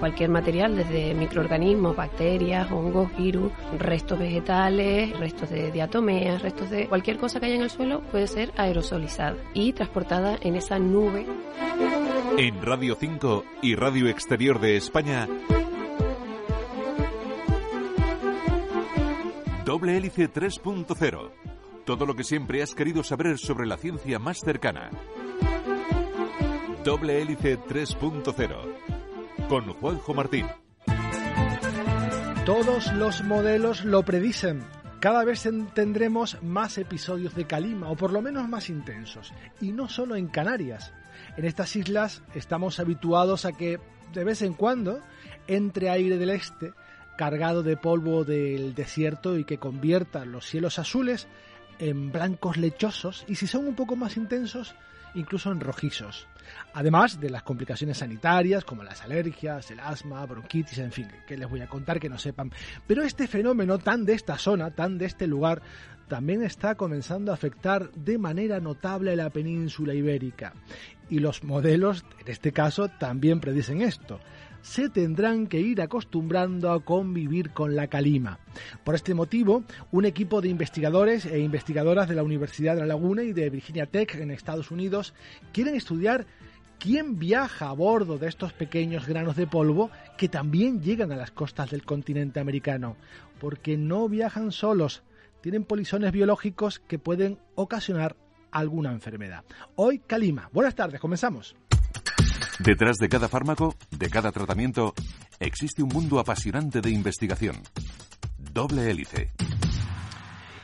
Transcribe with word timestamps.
Cualquier 0.00 0.30
material, 0.30 0.76
desde 0.76 1.12
microorganismos, 1.14 1.94
bacterias, 1.94 2.70
hongos, 2.72 3.14
virus, 3.18 3.52
restos 3.78 4.18
vegetales, 4.18 5.16
restos 5.20 5.50
de 5.50 5.70
diatomeas, 5.70 6.40
restos 6.40 6.70
de 6.70 6.88
cualquier 6.88 7.18
cosa 7.18 7.38
que 7.38 7.46
haya 7.46 7.56
en 7.56 7.62
el 7.62 7.70
suelo, 7.70 8.00
puede 8.10 8.26
ser 8.26 8.50
aerosolizada 8.56 9.36
y 9.52 9.74
transportada 9.74 10.38
en 10.40 10.56
esa 10.56 10.78
nube. 10.78 11.26
En 12.38 12.62
Radio 12.62 12.96
5 12.98 13.44
y 13.60 13.74
Radio 13.74 14.08
Exterior 14.08 14.58
de 14.58 14.78
España, 14.78 15.28
Doble 19.66 19.98
Hélice 19.98 20.32
3.0. 20.32 21.30
Todo 21.84 22.06
lo 22.06 22.16
que 22.16 22.24
siempre 22.24 22.62
has 22.62 22.74
querido 22.74 23.04
saber 23.04 23.36
sobre 23.36 23.66
la 23.66 23.76
ciencia 23.76 24.18
más 24.18 24.38
cercana. 24.38 24.90
Doble 26.82 27.20
Hélice 27.20 27.58
3.0 27.60 28.89
con 29.50 29.64
Juanjo 29.64 30.14
Martín. 30.14 30.46
Todos 32.46 32.92
los 32.92 33.24
modelos 33.24 33.84
lo 33.84 34.04
predicen. 34.04 34.62
Cada 35.00 35.24
vez 35.24 35.48
tendremos 35.74 36.40
más 36.40 36.78
episodios 36.78 37.34
de 37.34 37.48
calima, 37.48 37.90
o 37.90 37.96
por 37.96 38.12
lo 38.12 38.22
menos 38.22 38.48
más 38.48 38.70
intensos, 38.70 39.32
y 39.60 39.72
no 39.72 39.88
solo 39.88 40.14
en 40.14 40.28
Canarias. 40.28 40.92
En 41.36 41.44
estas 41.46 41.74
islas 41.74 42.22
estamos 42.32 42.78
habituados 42.78 43.44
a 43.44 43.50
que 43.50 43.80
de 44.12 44.22
vez 44.22 44.42
en 44.42 44.54
cuando 44.54 45.00
entre 45.48 45.90
aire 45.90 46.16
del 46.16 46.30
este 46.30 46.72
cargado 47.18 47.64
de 47.64 47.76
polvo 47.76 48.24
del 48.24 48.72
desierto 48.76 49.36
y 49.36 49.44
que 49.44 49.58
convierta 49.58 50.24
los 50.24 50.46
cielos 50.46 50.78
azules 50.78 51.26
en 51.80 52.12
blancos 52.12 52.56
lechosos 52.56 53.24
y 53.26 53.34
si 53.34 53.48
son 53.48 53.66
un 53.66 53.74
poco 53.74 53.96
más 53.96 54.16
intensos, 54.16 54.76
incluso 55.14 55.50
en 55.50 55.60
rojizos. 55.60 56.26
Además 56.74 57.20
de 57.20 57.30
las 57.30 57.42
complicaciones 57.42 57.98
sanitarias 57.98 58.64
como 58.64 58.82
las 58.82 59.02
alergias, 59.02 59.70
el 59.70 59.80
asma, 59.80 60.24
bronquitis, 60.26 60.78
en 60.78 60.92
fin, 60.92 61.08
que 61.26 61.36
les 61.36 61.48
voy 61.48 61.60
a 61.60 61.68
contar 61.68 62.00
que 62.00 62.08
no 62.08 62.18
sepan. 62.18 62.52
Pero 62.86 63.02
este 63.02 63.26
fenómeno 63.26 63.78
tan 63.78 64.04
de 64.04 64.14
esta 64.14 64.38
zona, 64.38 64.70
tan 64.70 64.98
de 64.98 65.06
este 65.06 65.26
lugar, 65.26 65.62
también 66.08 66.42
está 66.42 66.74
comenzando 66.74 67.30
a 67.30 67.34
afectar 67.34 67.90
de 67.92 68.18
manera 68.18 68.58
notable 68.60 69.12
a 69.12 69.16
la 69.16 69.30
península 69.30 69.94
ibérica. 69.94 70.54
Y 71.08 71.20
los 71.20 71.44
modelos, 71.44 72.04
en 72.18 72.32
este 72.32 72.52
caso, 72.52 72.88
también 72.88 73.40
predicen 73.40 73.82
esto 73.82 74.20
se 74.62 74.88
tendrán 74.88 75.46
que 75.46 75.60
ir 75.60 75.80
acostumbrando 75.80 76.72
a 76.72 76.84
convivir 76.84 77.50
con 77.50 77.76
la 77.76 77.86
calima. 77.86 78.38
Por 78.84 78.94
este 78.94 79.14
motivo, 79.14 79.64
un 79.92 80.04
equipo 80.04 80.40
de 80.40 80.48
investigadores 80.48 81.26
e 81.26 81.38
investigadoras 81.40 82.08
de 82.08 82.14
la 82.14 82.22
Universidad 82.22 82.74
de 82.74 82.80
La 82.80 82.86
Laguna 82.86 83.22
y 83.22 83.32
de 83.32 83.50
Virginia 83.50 83.86
Tech 83.86 84.14
en 84.14 84.30
Estados 84.30 84.70
Unidos 84.70 85.14
quieren 85.52 85.74
estudiar 85.74 86.26
quién 86.78 87.18
viaja 87.18 87.68
a 87.68 87.72
bordo 87.72 88.18
de 88.18 88.28
estos 88.28 88.52
pequeños 88.52 89.06
granos 89.06 89.36
de 89.36 89.46
polvo 89.46 89.90
que 90.16 90.28
también 90.28 90.82
llegan 90.82 91.12
a 91.12 91.16
las 91.16 91.30
costas 91.30 91.70
del 91.70 91.84
continente 91.84 92.40
americano, 92.40 92.96
porque 93.38 93.76
no 93.76 94.08
viajan 94.08 94.50
solos, 94.50 95.02
tienen 95.42 95.64
polisones 95.64 96.12
biológicos 96.12 96.80
que 96.80 96.98
pueden 96.98 97.38
ocasionar 97.54 98.16
alguna 98.50 98.92
enfermedad. 98.92 99.44
Hoy 99.76 100.00
Calima. 100.00 100.48
Buenas 100.52 100.74
tardes, 100.74 101.00
comenzamos. 101.00 101.54
Detrás 102.62 102.98
de 102.98 103.08
cada 103.08 103.26
fármaco, 103.26 103.74
de 103.90 104.10
cada 104.10 104.32
tratamiento, 104.32 104.92
existe 105.38 105.82
un 105.82 105.88
mundo 105.88 106.18
apasionante 106.18 106.82
de 106.82 106.90
investigación. 106.90 107.56
Doble 108.36 108.90
hélice. 108.90 109.30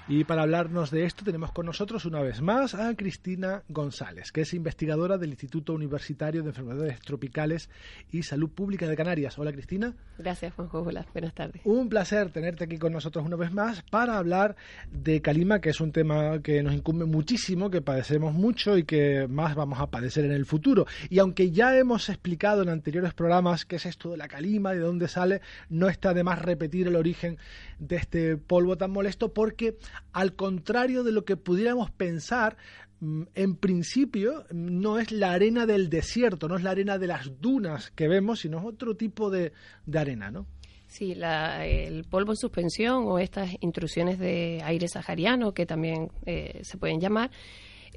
Y 0.09 0.23
para 0.23 0.43
hablarnos 0.43 0.93
de 0.93 1.05
esto 1.05 1.25
tenemos 1.25 1.51
con 1.51 1.67
nosotros 1.67 2.05
una 2.05 2.21
vez 2.21 2.41
más 2.41 2.77
a 2.77 2.95
Cristina 2.95 3.65
González, 3.69 4.31
que 4.31 4.43
es 4.43 4.55
investigadora 4.55 5.19
del 5.19 5.31
Instituto 5.31 5.73
Universitario 5.73 6.45
de 6.45 6.51
Enfermedades 6.51 7.01
Tropicales 7.01 7.69
y 8.13 8.23
Salud 8.23 8.49
Pública 8.49 8.87
de 8.87 8.95
Canarias. 8.95 9.37
Hola 9.37 9.51
Cristina. 9.51 9.95
Gracias 10.17 10.55
Juanjo, 10.55 10.83
hola, 10.83 11.05
buenas 11.13 11.35
tardes. 11.35 11.61
Un 11.65 11.89
placer 11.89 12.31
tenerte 12.31 12.63
aquí 12.63 12.79
con 12.79 12.93
nosotros 12.93 13.27
una 13.27 13.35
vez 13.35 13.53
más 13.53 13.83
para 13.83 14.17
hablar 14.17 14.55
de 14.93 15.21
calima, 15.21 15.61
que 15.61 15.71
es 15.71 15.81
un 15.81 15.91
tema 15.91 16.41
que 16.41 16.63
nos 16.63 16.75
incumbe 16.75 17.05
muchísimo, 17.05 17.69
que 17.69 17.83
padecemos 17.83 18.33
mucho 18.33 18.79
y 18.79 18.85
que 18.85 19.27
más 19.29 19.57
vamos 19.57 19.81
a 19.81 19.89
padecer 19.89 20.25
en 20.25 20.33
el 20.33 20.47
futuro. 20.47 20.87
Y 21.11 21.19
aunque 21.19 21.51
ya 21.51 21.77
hemos 21.77 22.09
explicado 22.11 22.63
en 22.63 22.69
anteriores 22.69 23.13
programas 23.13 23.65
qué 23.65 23.75
es 23.75 23.87
esto 23.87 24.13
de 24.13 24.19
la 24.19 24.29
calima 24.29 24.73
y 24.73 24.77
de 24.79 24.85
dónde 24.85 25.09
sale, 25.09 25.41
no 25.69 25.89
está 25.89 26.15
de 26.15 26.23
más 26.23 26.41
repetir 26.41 26.87
el 26.87 26.95
origen 26.95 27.39
de 27.81 27.97
este 27.97 28.37
polvo 28.37 28.77
tan 28.77 28.93
molesto 28.93 29.35
porque 29.35 29.77
al 30.13 30.35
contrario 30.35 31.05
de 31.05 31.13
lo 31.13 31.25
que 31.25 31.37
pudiéramos 31.37 31.91
pensar, 31.91 32.57
mm, 33.01 33.23
en 33.35 33.57
principio 33.57 34.45
no 34.51 34.99
es 34.99 35.13
la 35.13 35.33
arena 35.33 35.67
del 35.67 35.89
desierto, 35.91 36.49
no 36.49 36.57
es 36.57 36.63
la 36.63 36.71
arena 36.71 36.99
de 36.99 37.07
las 37.07 37.41
dunas 37.41 37.91
que 37.91 38.09
vemos, 38.09 38.41
sino 38.41 38.59
es 38.59 38.65
otro 38.65 38.97
tipo 38.97 39.31
de, 39.31 39.53
arena, 39.95 40.31
¿no? 40.31 40.47
Sí, 40.89 41.13
el 41.13 42.05
polvo 42.05 42.33
en 42.33 42.37
suspensión 42.37 43.05
o 43.07 43.19
estas 43.19 43.51
intrusiones 43.61 44.19
de 44.19 44.61
aire 44.65 44.89
sahariano, 44.89 45.53
que 45.53 45.67
también 45.67 46.11
eh, 46.25 46.61
se 46.63 46.79
pueden 46.79 47.01
llamar, 47.01 47.31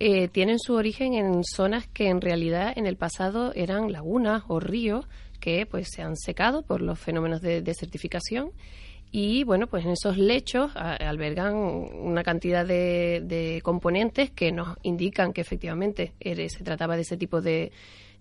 eh, 0.02 0.30
tienen 0.30 0.60
su 0.60 0.76
origen 0.76 1.14
en 1.14 1.44
zonas 1.44 1.86
que 1.88 2.08
en 2.08 2.22
realidad 2.22 2.72
en 2.78 2.86
el 2.86 2.96
pasado 2.96 3.52
eran 3.54 3.92
lagunas 3.92 4.44
o 4.48 4.62
ríos 4.62 5.06
que 5.42 5.66
pues 5.66 5.90
se 5.94 6.02
han 6.02 6.16
secado 6.16 6.64
por 6.64 6.82
los 6.82 6.98
fenómenos 6.98 7.42
de 7.42 7.62
desertificación 7.62 8.52
y 9.12 9.44
bueno, 9.44 9.68
pues 9.68 9.86
en 9.86 9.92
esos 9.92 10.18
lechos 10.18 10.72
albergan 10.76 11.56
una 11.56 12.24
cantidad 12.24 12.66
de, 12.66 13.60
componentes 13.64 14.30
que 14.30 14.52
nos 14.52 14.78
indican 14.84 15.34
que 15.34 15.42
efectivamente 15.42 16.14
se 16.20 16.64
trataba 16.64 16.96
de 16.96 17.02
ese 17.02 17.18
tipo 17.18 17.42
de, 17.42 17.72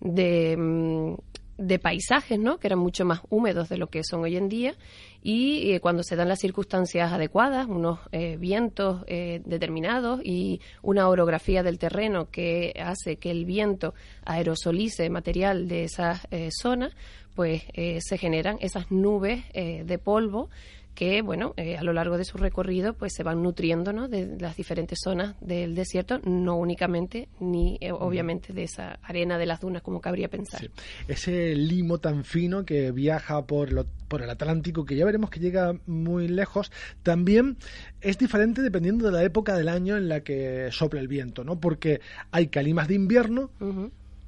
de, 0.01 0.57
mm, 0.57 1.15
de, 1.59 1.79
paisajes, 1.79 2.39
¿no? 2.39 2.59
Que 2.59 2.69
eran 2.69 2.79
mucho 2.79 3.05
más 3.05 3.21
húmedos 3.29 3.69
de 3.69 3.77
lo 3.77 3.89
que 3.89 4.03
son 4.03 4.23
hoy 4.23 4.37
en 4.37 4.49
día. 4.49 4.77
Y 5.23 5.73
eh, 5.73 5.81
cuando 5.81 6.03
se 6.03 6.17
dan 6.17 6.29
las 6.29 6.39
circunstancias 6.39 7.13
adecuadas, 7.13 7.67
unos 7.67 7.99
eh, 8.13 8.37
vientos 8.39 9.05
eh, 9.09 9.43
determinados 9.45 10.21
y 10.25 10.61
una 10.83 11.09
orografía 11.09 11.63
del 11.63 11.79
terreno 11.79 12.31
que 12.31 12.73
hace 12.83 13.17
que 13.17 13.31
el 13.31 13.45
viento 13.45 13.93
aerosolice 14.25 15.11
material 15.11 15.69
de 15.69 15.85
esas 15.85 16.27
zonas, 16.51 16.95
pues 17.35 17.63
se 18.01 18.19
generan 18.19 18.57
esas 18.61 18.91
nubes 18.91 19.45
de 19.53 19.99
polvo 19.99 20.51
que, 20.99 21.23
bueno, 21.23 21.55
eh, 21.57 21.77
a 21.77 21.85
lo 21.85 21.93
largo 21.93 22.19
de 22.19 22.25
su 22.25 22.39
recorrido, 22.39 22.93
pues 22.93 23.13
se 23.15 23.23
van 23.23 23.41
nutriendo 23.41 23.93
¿no? 23.93 24.09
de 24.09 24.37
las 24.41 24.57
diferentes 24.57 24.99
zonas 25.01 25.37
del 25.41 25.77
desierto, 25.77 26.19
no 26.25 26.57
únicamente 26.57 27.29
ni 27.39 27.79
eh, 27.81 27.93
obviamente 27.93 28.53
de 28.53 28.65
esa 28.65 28.99
arena 29.01 29.39
de 29.39 29.47
las 29.47 29.61
dunas, 29.61 29.83
como 29.83 30.01
cabría 30.01 30.27
pensar. 30.29 30.61
Ese 31.07 31.55
limo 31.55 31.99
tan 31.99 32.25
fino 32.25 32.65
que 32.65 32.91
viaja 32.91 33.47
por, 33.47 33.87
por 34.09 34.23
el 34.23 34.31
Atlántico, 34.31 34.85
que 34.85 34.97
ya 34.97 35.05
veremos 35.05 35.31
que 35.31 35.39
llega 35.39 35.73
muy 35.87 36.27
lejos, 36.27 36.73
también 37.05 37.59
es 38.01 38.19
diferente 38.19 38.61
dependiendo 38.61 39.07
de 39.07 39.13
la 39.13 39.23
época 39.23 39.57
del 39.57 39.69
año 39.69 39.97
en 39.97 40.09
la 40.09 40.25
que 40.25 40.67
sopla 40.73 40.99
el 40.99 41.07
viento, 41.07 41.45
¿no? 41.45 41.61
Porque 41.61 42.01
hay 42.33 42.49
calimas 42.49 42.89
de 42.89 42.97
invierno 42.97 43.53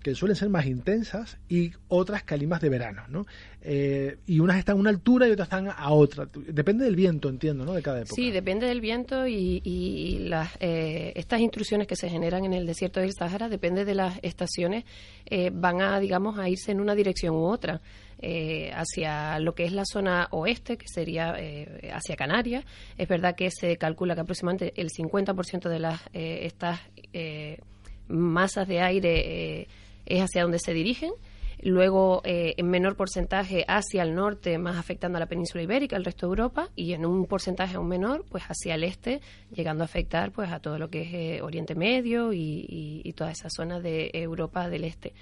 que 0.02 0.14
suelen 0.14 0.36
ser 0.36 0.48
más 0.48 0.66
intensas 0.66 1.38
y 1.48 1.72
otras 1.88 2.22
calimas 2.22 2.60
de 2.60 2.70
verano, 2.70 3.02
¿no? 3.08 3.26
Eh, 3.62 4.16
y 4.26 4.40
unas 4.40 4.58
están 4.58 4.76
a 4.76 4.80
una 4.80 4.90
altura 4.90 5.28
y 5.28 5.32
otras 5.32 5.46
están 5.46 5.68
a 5.68 5.90
otra. 5.90 6.26
Depende 6.48 6.84
del 6.84 6.96
viento, 6.96 7.28
entiendo, 7.28 7.66
¿no? 7.66 7.74
De 7.74 7.82
cada 7.82 7.98
época. 7.98 8.14
Sí, 8.14 8.30
depende 8.30 8.66
del 8.66 8.80
viento 8.80 9.26
y, 9.26 10.18
las, 10.20 10.56
eh, 10.60 11.12
estas 11.16 11.40
intrusiones 11.40 11.86
que 11.86 11.96
se 11.96 12.08
generan 12.08 12.44
en 12.44 12.54
el 12.54 12.66
desierto 12.66 13.00
del 13.00 13.12
Sahara, 13.12 13.48
depende 13.48 13.84
de 13.84 13.94
las 13.94 14.18
estaciones, 14.22 14.84
eh, 15.26 15.50
van 15.52 15.82
a, 15.82 16.00
digamos, 16.00 16.38
a 16.38 16.48
irse 16.48 16.72
en 16.72 16.80
una 16.80 16.94
dirección 16.94 17.34
u 17.34 17.44
otra. 17.44 17.80
hacia 18.74 19.38
lo 19.38 19.54
que 19.54 19.64
es 19.64 19.72
la 19.72 19.84
zona 19.90 20.28
oeste, 20.32 20.76
que 20.76 20.86
sería 20.86 21.38
hacia 21.94 22.16
Canarias. 22.16 22.66
Es 22.98 23.08
verdad 23.08 23.34
que 23.34 23.50
se 23.50 23.78
calcula 23.78 24.14
que 24.14 24.20
aproximadamente 24.20 24.74
el 24.76 24.90
50% 24.90 25.70
de 25.70 25.78
las 25.78 26.02
estas 26.12 26.80
masas 28.08 28.68
de 28.68 28.82
aire 28.82 29.68
es 30.06 30.22
hacia 30.22 30.42
donde 30.42 30.58
se 30.58 30.72
dirigen. 30.72 31.12
Luego, 31.62 32.22
eh, 32.24 32.54
en 32.56 32.70
menor 32.70 32.96
porcentaje 32.96 33.64
hacia 33.68 34.02
el 34.02 34.14
norte, 34.14 34.56
más 34.56 34.78
afectando 34.78 35.18
a 35.18 35.20
la 35.20 35.26
península 35.26 35.62
ibérica, 35.62 35.96
el 35.96 36.04
resto 36.04 36.26
de 36.26 36.30
Europa, 36.30 36.70
y 36.74 36.94
en 36.94 37.04
un 37.04 37.26
porcentaje 37.26 37.76
aún 37.76 37.88
menor, 37.88 38.24
pues 38.30 38.44
hacia 38.44 38.76
el 38.76 38.84
este, 38.84 39.20
llegando 39.54 39.84
a 39.84 39.86
afectar 39.86 40.32
pues 40.32 40.50
a 40.50 40.60
todo 40.60 40.78
lo 40.78 40.88
que 40.88 41.02
es 41.02 41.12
eh, 41.12 41.42
Oriente 41.42 41.74
Medio 41.74 42.32
y, 42.32 43.12
toda 43.14 43.32
esa 43.32 43.50
zona 43.50 43.80
de 43.80 44.10
Europa 44.14 44.70
del 44.70 44.84
Este. 44.84 45.12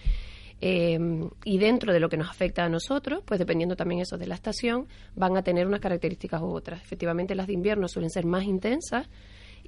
Em, 0.61 1.29
y 1.45 1.59
dentro 1.59 1.93
de 1.93 1.99
lo 1.99 2.09
que 2.09 2.17
nos 2.17 2.29
afecta 2.29 2.65
a 2.65 2.69
nosotros, 2.69 3.23
pues 3.25 3.41
dependiendo 3.41 3.75
también 3.75 4.03
eso 4.03 4.17
de 4.17 4.27
la 4.27 4.37
estación, 4.37 4.87
van 5.17 5.37
a 5.37 5.43
tener 5.43 5.67
unas 5.67 5.81
características 5.81 6.41
u 6.41 6.47
otras. 6.47 6.81
Efectivamente, 6.81 7.35
las 7.35 7.49
de 7.49 7.55
invierno 7.55 7.89
suelen 7.89 8.11
ser 8.11 8.27
más 8.27 8.45
intensas 8.45 9.09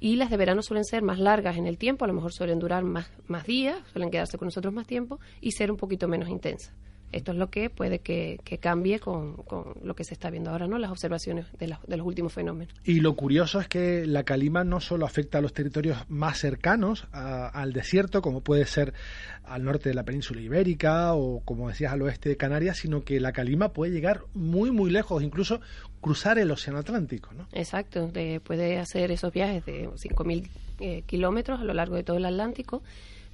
y 0.01 0.15
las 0.15 0.31
de 0.31 0.37
verano 0.37 0.63
suelen 0.63 0.83
ser 0.83 1.03
más 1.03 1.19
largas 1.19 1.57
en 1.57 1.67
el 1.67 1.77
tiempo, 1.77 2.03
a 2.03 2.07
lo 2.07 2.15
mejor 2.15 2.33
suelen 2.33 2.57
durar 2.57 2.83
más, 2.83 3.09
más 3.27 3.45
días, 3.45 3.77
suelen 3.93 4.09
quedarse 4.09 4.37
con 4.39 4.47
nosotros 4.47 4.73
más 4.73 4.87
tiempo 4.87 5.19
y 5.39 5.51
ser 5.51 5.69
un 5.69 5.77
poquito 5.77 6.07
menos 6.07 6.27
intensas. 6.27 6.73
Esto 7.11 7.31
es 7.31 7.37
lo 7.37 7.49
que 7.49 7.69
puede 7.69 7.99
que, 7.99 8.39
cambie 8.59 8.99
con, 8.99 9.35
lo 9.83 9.95
que 9.95 10.03
se 10.03 10.13
está 10.13 10.29
viendo 10.29 10.49
ahora, 10.51 10.67
¿no? 10.67 10.77
Las 10.77 10.91
observaciones 10.91 11.45
de, 11.59 11.67
los 11.67 12.05
últimos 12.05 12.33
fenómenos. 12.33 12.73
Y 12.83 13.01
lo 13.01 13.15
curioso 13.15 13.59
es 13.59 13.67
que 13.67 14.05
la 14.05 14.23
calima 14.23 14.63
no 14.63 14.79
solo 14.79 15.05
afecta 15.05 15.39
a 15.39 15.41
los 15.41 15.53
territorios 15.53 15.97
más 16.09 16.39
cercanos 16.39 17.07
al 17.11 17.73
desierto, 17.73 18.21
como 18.21 18.41
puede 18.41 18.65
ser 18.65 18.93
al 19.43 19.63
norte 19.63 19.89
de 19.89 19.95
la 19.95 20.03
península 20.03 20.41
ibérica 20.41 21.13
o, 21.13 21.41
como 21.41 21.69
decías, 21.69 21.91
al 21.91 22.01
oeste 22.01 22.29
de 22.29 22.37
Canarias, 22.37 22.77
sino 22.77 23.03
que 23.03 23.19
la 23.19 23.33
calima 23.33 23.69
puede 23.69 23.91
llegar 23.91 24.21
muy, 24.33 24.71
muy 24.71 24.91
lejos, 24.91 25.21
incluso 25.23 25.59
cruzar 25.99 26.39
el 26.39 26.49
Océano 26.51 26.79
Atlántico, 26.79 27.33
¿no? 27.33 27.47
Exacto, 27.51 28.11
puede 28.43 28.79
hacer 28.79 29.11
esos 29.11 29.33
viajes 29.33 29.65
de 29.65 29.89
5.000 29.89 30.49
eh, 30.79 31.03
kilómetros 31.05 31.59
a 31.59 31.63
lo 31.63 31.73
largo 31.73 31.95
de 31.95 32.03
todo 32.03 32.17
el 32.17 32.25
Atlántico 32.25 32.81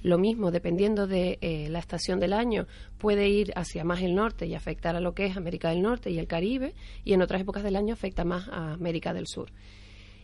lo 0.02 0.18
mismo, 0.18 0.50
dependiendo 0.50 1.06
de 1.06 1.38
eh, 1.40 1.68
la 1.70 1.78
estación 1.78 2.20
del 2.20 2.32
año, 2.32 2.66
puede 2.98 3.28
ir 3.28 3.52
hacia 3.56 3.84
más 3.84 4.02
el 4.02 4.14
norte 4.14 4.46
y 4.46 4.54
afectar 4.54 4.96
a 4.96 5.00
lo 5.00 5.14
que 5.14 5.26
es 5.26 5.36
América 5.36 5.70
del 5.70 5.82
Norte 5.82 6.10
y 6.10 6.18
el 6.18 6.26
Caribe, 6.26 6.74
y 7.04 7.12
en 7.12 7.22
otras 7.22 7.40
épocas 7.40 7.62
del 7.62 7.76
año 7.76 7.94
afecta 7.94 8.24
más 8.24 8.48
a 8.48 8.72
América 8.72 9.12
del 9.12 9.26
Sur. 9.26 9.50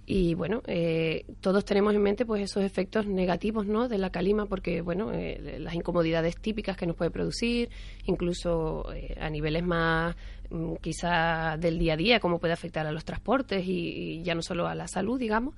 Y 0.06 0.34
bueno, 0.34 0.60
eh, 0.66 1.24
todos 1.40 1.64
tenemos 1.64 1.94
en 1.94 2.02
mente 2.02 2.26
pues 2.26 2.42
esos 2.42 2.62
efectos 2.62 3.06
negativos 3.06 3.66
¿no? 3.66 3.88
de 3.88 3.96
la 3.96 4.10
calima, 4.10 4.44
porque 4.44 4.82
bueno, 4.82 5.12
eh, 5.12 5.56
las 5.58 5.74
incomodidades 5.74 6.36
típicas 6.36 6.76
que 6.76 6.86
nos 6.86 6.94
puede 6.94 7.10
producir, 7.10 7.70
incluso 8.04 8.86
a 9.18 9.30
niveles 9.30 9.64
más 9.64 10.14
mm, 10.50 10.74
quizá 10.82 11.56
del 11.56 11.78
día 11.78 11.94
a 11.94 11.96
día, 11.96 12.20
cómo 12.20 12.38
puede 12.38 12.52
afectar 12.52 12.86
a 12.86 12.92
los 12.92 13.06
transportes 13.06 13.64
y 13.66 14.22
ya 14.22 14.34
no 14.34 14.42
solo 14.42 14.66
a 14.66 14.74
la 14.74 14.88
salud, 14.88 15.18
digamos 15.18 15.54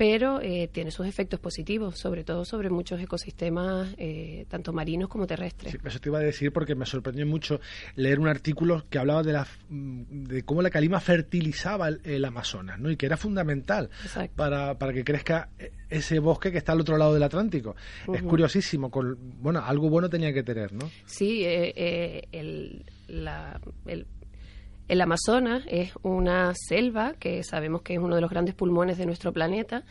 pero 0.00 0.40
eh, 0.40 0.66
tiene 0.72 0.90
sus 0.90 1.06
efectos 1.06 1.40
positivos, 1.40 1.98
sobre 1.98 2.24
todo 2.24 2.46
sobre 2.46 2.70
muchos 2.70 2.98
ecosistemas, 3.02 3.94
eh, 3.98 4.46
tanto 4.48 4.72
marinos 4.72 5.10
como 5.10 5.26
terrestres. 5.26 5.72
Sí, 5.72 5.78
eso 5.84 6.00
te 6.00 6.08
iba 6.08 6.20
a 6.20 6.22
decir 6.22 6.54
porque 6.54 6.74
me 6.74 6.86
sorprendió 6.86 7.26
mucho 7.26 7.60
leer 7.96 8.18
un 8.18 8.26
artículo 8.26 8.86
que 8.88 8.98
hablaba 8.98 9.22
de, 9.22 9.34
la, 9.34 9.46
de 9.68 10.42
cómo 10.42 10.62
la 10.62 10.70
calima 10.70 11.00
fertilizaba 11.00 11.88
el, 11.88 12.24
Amazonas, 12.24 12.80
¿no? 12.80 12.90
Y 12.90 12.96
que 12.96 13.04
era 13.04 13.18
fundamental 13.18 13.90
para, 14.36 14.78
para, 14.78 14.94
que 14.94 15.04
crezca 15.04 15.50
ese 15.90 16.18
bosque 16.18 16.50
que 16.50 16.56
está 16.56 16.72
al 16.72 16.80
otro 16.80 16.96
lado 16.96 17.12
del 17.12 17.22
Atlántico. 17.22 17.76
Es 18.10 18.22
curiosísimo, 18.22 18.90
con, 18.90 19.18
bueno, 19.42 19.62
algo 19.62 19.90
bueno 19.90 20.08
tenía 20.08 20.32
que 20.32 20.42
tener, 20.42 20.72
¿no? 20.72 20.90
Sí, 21.04 21.42
eh, 21.44 22.26
el, 22.32 22.86
la, 23.06 23.60
el 23.84 24.06
el 24.90 25.00
Amazonas 25.00 25.62
es 25.68 25.92
una 26.02 26.52
selva 26.56 27.14
que 27.14 27.44
sabemos 27.44 27.82
que 27.82 27.94
es 27.94 28.00
uno 28.00 28.16
de 28.16 28.20
los 28.20 28.28
grandes 28.28 28.56
pulmones 28.56 28.98
de 28.98 29.06
nuestro 29.06 29.32
planeta, 29.32 29.84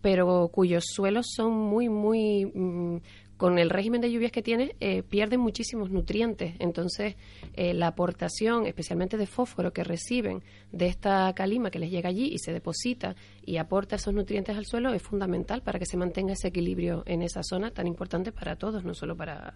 pero 0.00 0.48
cuyos 0.48 0.84
suelos 0.86 1.26
son 1.36 1.52
muy, 1.52 1.90
muy 1.90 2.46
mm, 2.46 2.96
con 3.36 3.58
el 3.58 3.70
régimen 3.70 4.00
de 4.00 4.10
lluvias 4.10 4.32
que 4.32 4.42
tiene, 4.42 4.76
eh, 4.80 5.02
pierden 5.02 5.40
muchísimos 5.40 5.90
nutrientes. 5.90 6.54
Entonces, 6.58 7.16
eh, 7.54 7.74
la 7.74 7.88
aportación, 7.88 8.66
especialmente 8.66 9.16
de 9.16 9.26
fósforo, 9.26 9.72
que 9.72 9.84
reciben 9.84 10.42
de 10.72 10.86
esta 10.86 11.32
calima 11.34 11.70
que 11.70 11.78
les 11.78 11.90
llega 11.90 12.08
allí 12.08 12.30
y 12.32 12.38
se 12.38 12.52
deposita 12.52 13.14
y 13.44 13.58
aporta 13.58 13.96
esos 13.96 14.14
nutrientes 14.14 14.56
al 14.56 14.64
suelo, 14.64 14.92
es 14.94 15.02
fundamental 15.02 15.62
para 15.62 15.78
que 15.78 15.86
se 15.86 15.96
mantenga 15.96 16.32
ese 16.32 16.48
equilibrio 16.48 17.02
en 17.06 17.22
esa 17.22 17.42
zona 17.42 17.70
tan 17.70 17.86
importante 17.86 18.32
para 18.32 18.56
todos, 18.56 18.84
no 18.84 18.94
solo 18.94 19.16
para 19.16 19.54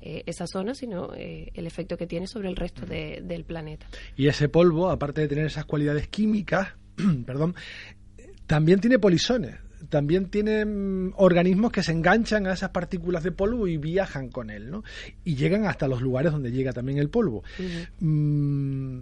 eh, 0.00 0.22
esa 0.26 0.46
zona, 0.46 0.74
sino 0.74 1.12
el 1.14 1.66
efecto 1.66 1.96
que 1.96 2.06
tiene 2.06 2.26
sobre 2.26 2.48
el 2.48 2.56
resto 2.56 2.84
del 2.86 3.44
planeta. 3.44 3.86
Y 4.16 4.26
ese 4.26 4.48
polvo, 4.48 4.90
aparte 4.90 5.22
de 5.22 5.28
tener 5.28 5.46
esas 5.46 5.64
cualidades 5.64 6.08
químicas, 6.08 6.74
perdón, 7.26 7.54
también 8.46 8.80
tiene 8.80 8.98
polisones 8.98 9.61
también 9.88 10.30
tienen 10.30 11.12
organismos 11.16 11.72
que 11.72 11.82
se 11.82 11.92
enganchan 11.92 12.46
a 12.46 12.52
esas 12.52 12.70
partículas 12.70 13.22
de 13.22 13.32
polvo 13.32 13.66
y 13.66 13.76
viajan 13.76 14.28
con 14.28 14.50
él, 14.50 14.70
¿no? 14.70 14.82
Y 15.24 15.34
llegan 15.36 15.66
hasta 15.66 15.88
los 15.88 16.00
lugares 16.00 16.32
donde 16.32 16.52
llega 16.52 16.72
también 16.72 16.98
el 16.98 17.08
polvo. 17.08 17.42
Mm, 18.00 19.00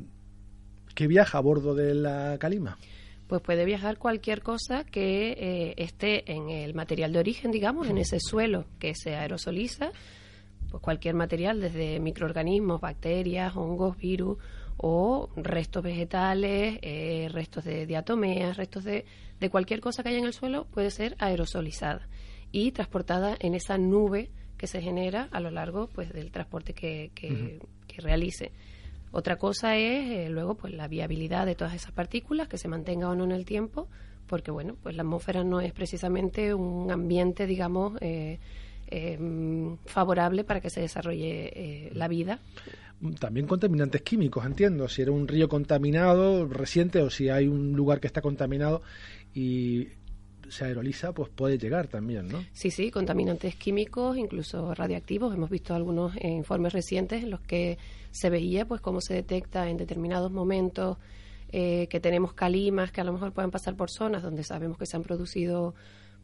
¿Qué 0.94 1.06
viaja 1.06 1.38
a 1.38 1.40
bordo 1.40 1.74
de 1.74 1.94
la 1.94 2.36
calima? 2.38 2.78
Pues 3.26 3.42
puede 3.42 3.64
viajar 3.64 3.98
cualquier 3.98 4.42
cosa 4.42 4.84
que 4.84 5.32
eh, 5.32 5.74
esté 5.76 6.32
en 6.32 6.50
el 6.50 6.74
material 6.74 7.12
de 7.12 7.20
origen, 7.20 7.52
digamos, 7.52 7.88
en 7.88 7.98
ese 7.98 8.18
suelo 8.18 8.64
que 8.80 8.94
se 8.94 9.14
aerosoliza, 9.14 9.92
pues 10.70 10.82
cualquier 10.82 11.14
material, 11.14 11.60
desde 11.60 12.00
microorganismos, 12.00 12.80
bacterias, 12.80 13.54
hongos, 13.54 13.96
virus 13.98 14.38
o 14.82 15.28
restos 15.36 15.82
vegetales, 15.82 16.78
eh, 16.80 17.28
restos 17.30 17.64
de 17.64 17.86
diatomeas, 17.86 18.56
restos 18.56 18.84
de, 18.84 19.04
de, 19.38 19.50
cualquier 19.50 19.80
cosa 19.80 20.02
que 20.02 20.08
haya 20.08 20.18
en 20.18 20.24
el 20.24 20.32
suelo, 20.32 20.64
puede 20.70 20.90
ser 20.90 21.16
aerosolizada 21.18 22.08
y 22.50 22.72
transportada 22.72 23.36
en 23.38 23.54
esa 23.54 23.76
nube 23.76 24.30
que 24.56 24.66
se 24.66 24.80
genera 24.80 25.28
a 25.32 25.40
lo 25.40 25.50
largo 25.50 25.88
pues 25.88 26.12
del 26.12 26.30
transporte 26.30 26.72
que, 26.72 27.10
que, 27.14 27.60
realice. 27.98 28.52
Otra 29.12 29.36
cosa 29.36 29.76
es 29.76 30.08
eh, 30.10 30.30
luego 30.30 30.54
pues 30.54 30.72
la 30.72 30.88
viabilidad 30.88 31.44
de 31.44 31.54
todas 31.54 31.74
esas 31.74 31.92
partículas, 31.92 32.48
que 32.48 32.56
se 32.56 32.68
mantenga 32.68 33.10
o 33.10 33.14
no 33.14 33.24
en 33.24 33.32
el 33.32 33.44
tiempo, 33.44 33.88
porque 34.26 34.50
bueno, 34.50 34.76
pues 34.82 34.96
la 34.96 35.02
atmósfera 35.02 35.44
no 35.44 35.60
es 35.60 35.74
precisamente 35.74 36.54
un 36.54 36.90
ambiente, 36.90 37.46
digamos, 37.46 37.98
eh, 38.00 38.38
em, 38.90 39.76
favorable 39.86 40.44
para 40.44 40.60
que 40.60 40.70
se 40.70 40.80
desarrolle 40.80 41.90
la 41.94 42.08
vida 42.08 42.40
también 43.18 43.46
contaminantes 43.46 44.02
químicos, 44.02 44.44
entiendo. 44.44 44.88
Si 44.88 45.02
era 45.02 45.12
un 45.12 45.26
río 45.26 45.48
contaminado 45.48 46.46
reciente 46.46 47.00
o 47.00 47.10
si 47.10 47.30
hay 47.30 47.48
un 47.48 47.72
lugar 47.72 48.00
que 48.00 48.06
está 48.06 48.20
contaminado 48.20 48.82
y 49.34 49.88
se 50.48 50.64
aeroliza, 50.64 51.12
pues 51.12 51.30
puede 51.30 51.58
llegar 51.58 51.86
también, 51.86 52.28
¿no? 52.28 52.44
Sí, 52.52 52.70
sí, 52.70 52.90
contaminantes 52.90 53.54
químicos, 53.54 54.18
incluso 54.18 54.74
radiactivos. 54.74 55.32
Hemos 55.32 55.48
visto 55.48 55.74
algunos 55.74 56.12
informes 56.22 56.72
recientes 56.72 57.22
en 57.22 57.30
los 57.30 57.40
que 57.40 57.78
se 58.10 58.28
veía, 58.28 58.66
pues, 58.66 58.80
cómo 58.80 59.00
se 59.00 59.14
detecta 59.14 59.70
en 59.70 59.76
determinados 59.76 60.30
momentos 60.30 60.98
eh, 61.52 61.86
que 61.88 62.00
tenemos 62.00 62.34
calimas 62.34 62.92
que 62.92 63.00
a 63.00 63.04
lo 63.04 63.12
mejor 63.12 63.32
pueden 63.32 63.50
pasar 63.50 63.76
por 63.76 63.90
zonas 63.90 64.22
donde 64.22 64.44
sabemos 64.44 64.76
que 64.76 64.86
se 64.86 64.96
han 64.96 65.02
producido 65.02 65.74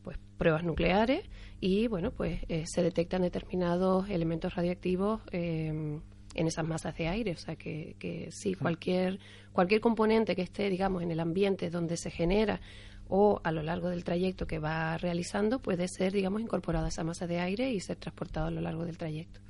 pues 0.04 0.18
pruebas 0.38 0.62
nucleares 0.62 1.24
y 1.60 1.86
bueno 1.88 2.10
pues 2.10 2.40
eh, 2.48 2.64
se 2.66 2.82
detectan 2.82 3.22
determinados 3.22 4.08
elementos 4.10 4.54
radiactivos 4.54 5.20
eh, 5.32 6.00
en 6.36 6.46
esas 6.46 6.66
masas 6.66 6.96
de 6.96 7.08
aire. 7.08 7.32
O 7.32 7.36
sea 7.36 7.56
que, 7.56 7.96
que 7.98 8.28
sí, 8.30 8.54
cualquier, 8.54 9.18
cualquier 9.52 9.80
componente 9.80 10.36
que 10.36 10.42
esté, 10.42 10.70
digamos, 10.70 11.02
en 11.02 11.10
el 11.10 11.20
ambiente 11.20 11.70
donde 11.70 11.96
se 11.96 12.10
genera 12.10 12.60
o 13.08 13.40
a 13.44 13.52
lo 13.52 13.62
largo 13.62 13.88
del 13.88 14.04
trayecto 14.04 14.46
que 14.46 14.58
va 14.58 14.98
realizando 14.98 15.60
puede 15.60 15.88
ser, 15.88 16.12
digamos, 16.12 16.40
incorporado 16.40 16.86
a 16.86 16.88
esa 16.88 17.04
masa 17.04 17.26
de 17.26 17.40
aire 17.40 17.70
y 17.70 17.80
ser 17.80 17.96
transportado 17.96 18.48
a 18.48 18.50
lo 18.50 18.60
largo 18.60 18.84
del 18.84 18.98
trayecto. 18.98 19.40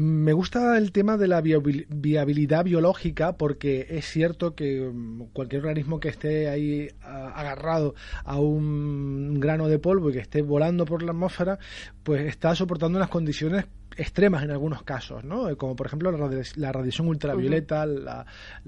Me 0.00 0.32
gusta 0.32 0.78
el 0.78 0.92
tema 0.92 1.16
de 1.16 1.26
la 1.26 1.40
viabilidad 1.40 2.62
biológica 2.62 3.36
porque 3.36 3.84
es 3.90 4.04
cierto 4.04 4.54
que 4.54 4.80
mm, 4.80 5.30
cualquier 5.32 5.62
organismo 5.62 5.98
que 5.98 6.08
esté 6.08 6.48
ahí 6.48 6.88
agarrado 7.02 7.96
a 8.22 8.38
un 8.38 9.40
grano 9.40 9.66
de 9.66 9.80
polvo 9.80 10.10
y 10.10 10.12
que 10.12 10.20
esté 10.20 10.40
volando 10.40 10.84
por 10.84 11.02
la 11.02 11.10
atmósfera, 11.10 11.58
pues 12.04 12.28
está 12.28 12.54
soportando 12.54 12.96
unas 12.96 13.08
condiciones 13.08 13.64
extremas 13.96 14.44
en 14.44 14.52
algunos 14.52 14.84
casos, 14.84 15.24
¿no? 15.24 15.56
Como 15.56 15.74
por 15.74 15.88
ejemplo 15.88 16.12
la, 16.12 16.70
radiación 16.72 17.08
ultravioleta, 17.08 17.84
la, 17.84 18.24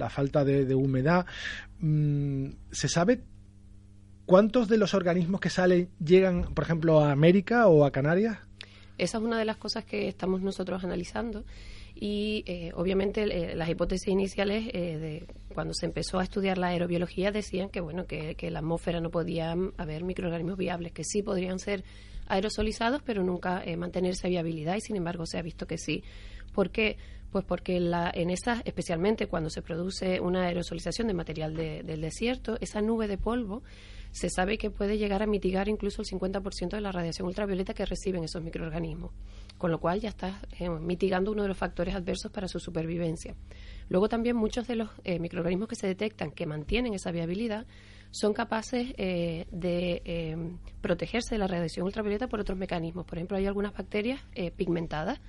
falta 0.09 0.45
de, 0.45 0.75
humedad. 0.75 1.27
Mm, 1.79 2.47
¿Se 2.73 2.89
sabe 2.89 3.23
cuántos 4.27 4.67
de 4.67 4.79
los 4.79 4.95
organismos 4.95 5.41
que 5.41 5.51
salen 5.51 5.91
llegan, 6.05 6.55
por 6.55 6.65
ejemplo, 6.65 7.05
a 7.05 7.13
América 7.13 7.69
o 7.69 7.85
a 7.85 7.93
Canarias? 7.93 8.50
Esa 9.01 9.17
es 9.17 9.25
una 9.25 9.39
de 9.39 9.47
las 9.47 9.57
cosas 9.57 9.85
que 9.85 10.09
estamos 10.09 10.43
nosotros 10.43 10.85
analizando. 10.85 11.45
Y 11.95 12.45
eh, 12.47 12.71
obviamente 12.75 13.23
eh, 13.23 13.57
las 13.57 13.69
hipótesis 13.69 14.09
iniciales 14.09 14.69
eh, 14.73 14.99
de 14.99 15.27
cuando 15.55 15.75
se 15.75 15.87
empezó 15.87 16.19
a 16.19 16.23
estudiar 16.23 16.59
la 16.59 16.69
aerobiología 16.69 17.33
decían 17.33 17.69
que 17.71 17.81
bueno 17.81 18.07
que, 18.07 18.37
la 18.51 18.61
atmósfera 18.61 19.01
no 19.01 19.11
podía 19.11 19.57
haber 19.77 20.05
microorganismos 20.05 20.57
viables 20.57 20.93
que 20.93 21.05
sí 21.05 21.23
podrían 21.23 21.59
ser 21.59 21.83
aerosolizados 22.29 23.03
pero 23.03 23.25
nunca 23.25 23.65
mantener 23.77 24.13
esa 24.13 24.29
viabilidad. 24.29 24.77
Y 24.77 24.81
sin 24.81 24.97
embargo 24.97 25.25
se 25.27 25.39
ha 25.39 25.43
visto 25.43 25.67
que 25.67 25.79
sí. 25.79 26.05
¿por 26.55 26.71
qué? 26.71 26.97
pues 27.33 27.45
porque 27.45 27.79
la, 27.79 28.11
en 28.13 28.29
esas 28.31 28.61
especialmente 28.65 29.29
cuando 29.29 29.51
se 29.51 29.63
produce 29.63 30.21
una 30.21 30.47
aerosolización 30.47 31.07
de 31.07 31.15
material 31.15 31.55
del 31.55 32.01
desierto 32.01 32.59
esa 32.61 32.81
nube 32.81 33.07
de 33.07 33.19
polvo 33.19 33.63
se 34.13 34.29
sabe 34.29 34.59
que 34.59 34.71
puede 34.71 34.99
llegar 34.99 35.23
a 35.23 35.27
mitigar 35.27 35.69
incluso 35.69 36.03
el 36.03 36.09
50% 36.09 36.71
de 36.71 36.81
la 36.81 36.93
radiación 36.93 37.29
ultravioleta 37.29 37.75
que 37.75 37.85
reciben 37.85 38.25
esos 38.25 38.43
microorganismos, 38.43 39.13
con 39.59 39.71
lo 39.71 39.79
cual 39.79 40.01
ya 40.01 40.09
está 40.09 40.41
eh, 40.59 40.69
mitigando 40.69 41.31
uno 41.31 41.43
de 41.43 41.49
los 41.49 41.57
factores 41.57 41.95
adversos 41.95 42.31
para 42.33 42.49
su 42.49 42.59
supervivencia. 42.59 43.35
Luego 43.89 44.09
también 44.09 44.37
muchos 44.37 44.67
de 44.67 44.77
los 44.77 44.91
eh, 45.05 45.19
microorganismos 45.19 45.69
que 45.69 45.77
se 45.77 45.87
detectan 45.87 46.33
que 46.33 46.47
mantienen 46.47 46.95
esa 46.95 47.11
viabilidad 47.11 47.67
son 48.11 48.33
capaces 48.33 48.93
eh, 48.99 49.47
de 49.53 50.59
protegerse 50.81 51.37
de 51.37 51.39
la 51.39 51.47
radiación 51.47 51.87
ultravioleta 51.87 52.27
por 52.27 52.41
otros 52.41 52.59
mecanismos. 52.59 53.07
Por 53.07 53.19
ejemplo, 53.19 53.37
hay 53.37 53.47
algunas 53.47 53.73
bacterias 53.73 54.21
pigmentadas 54.57 55.21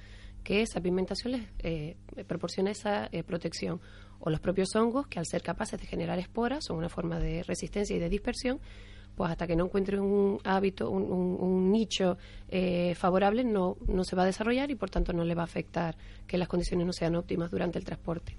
que 0.43 0.61
esa 0.61 0.81
pigmentación 0.81 1.33
les 1.33 1.47
eh, 1.59 1.95
proporciona 2.27 2.71
esa 2.71 3.07
eh, 3.11 3.23
protección. 3.23 3.79
O 4.21 4.29
los 4.29 4.39
propios 4.39 4.75
hongos, 4.75 5.07
que 5.07 5.19
al 5.19 5.25
ser 5.25 5.41
capaces 5.41 5.79
de 5.79 5.87
generar 5.87 6.19
esporas, 6.19 6.63
son 6.65 6.77
una 6.77 6.89
forma 6.89 7.19
de 7.19 7.43
resistencia 7.43 7.95
y 7.95 7.99
de 7.99 8.07
dispersión, 8.07 8.59
pues 9.15 9.31
hasta 9.31 9.45
que 9.45 9.55
no 9.55 9.65
encuentren 9.65 9.99
un 9.99 10.39
hábito, 10.43 10.89
un, 10.89 11.71
nicho 11.71 12.17
eh, 12.49 12.95
favorable, 12.95 13.43
no, 13.43 13.77
no 13.87 14.03
se 14.03 14.15
va 14.15 14.23
a 14.23 14.25
desarrollar 14.25 14.71
y 14.71 14.75
por 14.75 14.89
tanto 14.89 15.11
no 15.11 15.23
le 15.23 15.35
va 15.35 15.41
a 15.41 15.45
afectar 15.45 15.97
que 16.27 16.37
las 16.37 16.47
condiciones 16.47 16.85
no 16.87 16.93
sean 16.93 17.15
óptimas 17.15 17.51
durante 17.51 17.77
el 17.77 17.85
transporte. 17.85 18.37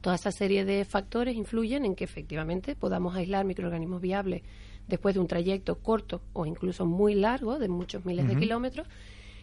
Toda 0.00 0.16
esa 0.16 0.30
serie 0.30 0.64
de 0.66 0.84
factores 0.84 1.34
influyen 1.34 1.86
en 1.86 1.94
que 1.94 2.04
efectivamente 2.04 2.76
podamos 2.76 3.16
aislar 3.16 3.46
microorganismos 3.46 4.02
viables 4.02 4.42
después 4.86 5.14
de 5.14 5.20
un 5.20 5.26
trayecto 5.26 5.78
corto 5.78 6.20
o 6.34 6.44
incluso 6.44 6.84
muy 6.84 7.14
largo, 7.14 7.58
de 7.58 7.68
muchos 7.68 8.04
miles 8.04 8.28
de 8.28 8.36
kilómetros, 8.36 8.86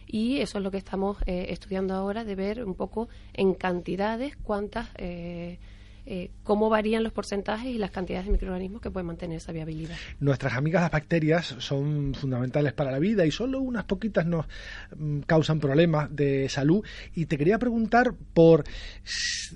y 0.06 0.38
eso 0.40 0.58
es 0.58 0.64
lo 0.64 0.70
que 0.70 0.78
estamos 0.78 1.18
eh, 1.26 1.46
estudiando 1.50 1.94
ahora, 1.94 2.24
de 2.24 2.34
ver 2.34 2.64
un 2.64 2.74
poco 2.74 3.08
en 3.32 3.54
cantidades 3.54 4.36
cuántas... 4.36 4.88
Eh, 4.96 5.58
eh, 6.04 6.32
cómo 6.42 6.68
varían 6.68 7.04
los 7.04 7.12
porcentajes 7.12 7.66
y 7.68 7.78
las 7.78 7.92
cantidades 7.92 8.26
de 8.26 8.32
microorganismos 8.32 8.82
que 8.82 8.90
pueden 8.90 9.06
mantener 9.06 9.36
esa 9.36 9.52
viabilidad. 9.52 9.94
Nuestras 10.18 10.54
amigas 10.54 10.82
las 10.82 10.90
bacterias 10.90 11.54
son 11.58 12.12
fundamentales 12.14 12.72
para 12.72 12.90
la 12.90 12.98
vida 12.98 13.24
y 13.24 13.30
solo 13.30 13.60
unas 13.60 13.84
poquitas 13.84 14.26
nos 14.26 14.46
mm, 14.96 15.20
causan 15.20 15.60
problemas 15.60 16.14
de 16.14 16.48
salud. 16.48 16.84
Y 17.14 17.26
te 17.26 17.38
quería 17.38 17.56
preguntar 17.60 18.14
por 18.34 18.64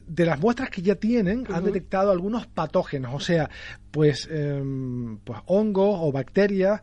de 0.07 0.25
las 0.25 0.39
muestras 0.39 0.71
que 0.71 0.83
ya 0.83 0.95
tienen, 0.95 1.49
han 1.53 1.65
detectado 1.65 2.13
algunos 2.13 2.47
patógenos, 2.47 3.13
o 3.13 3.21
sea, 3.21 3.51
pues, 3.91 4.29
em, 4.31 5.19
pues 5.19 5.41
hongos 5.47 5.99
o 6.01 6.13
bacterias 6.13 6.81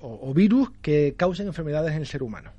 o 0.00 0.34
virus 0.34 0.70
que 0.82 1.14
causen 1.16 1.46
enfermedades 1.46 1.92
en 1.92 2.00
el 2.00 2.06
ser 2.06 2.24
humano. 2.24 2.50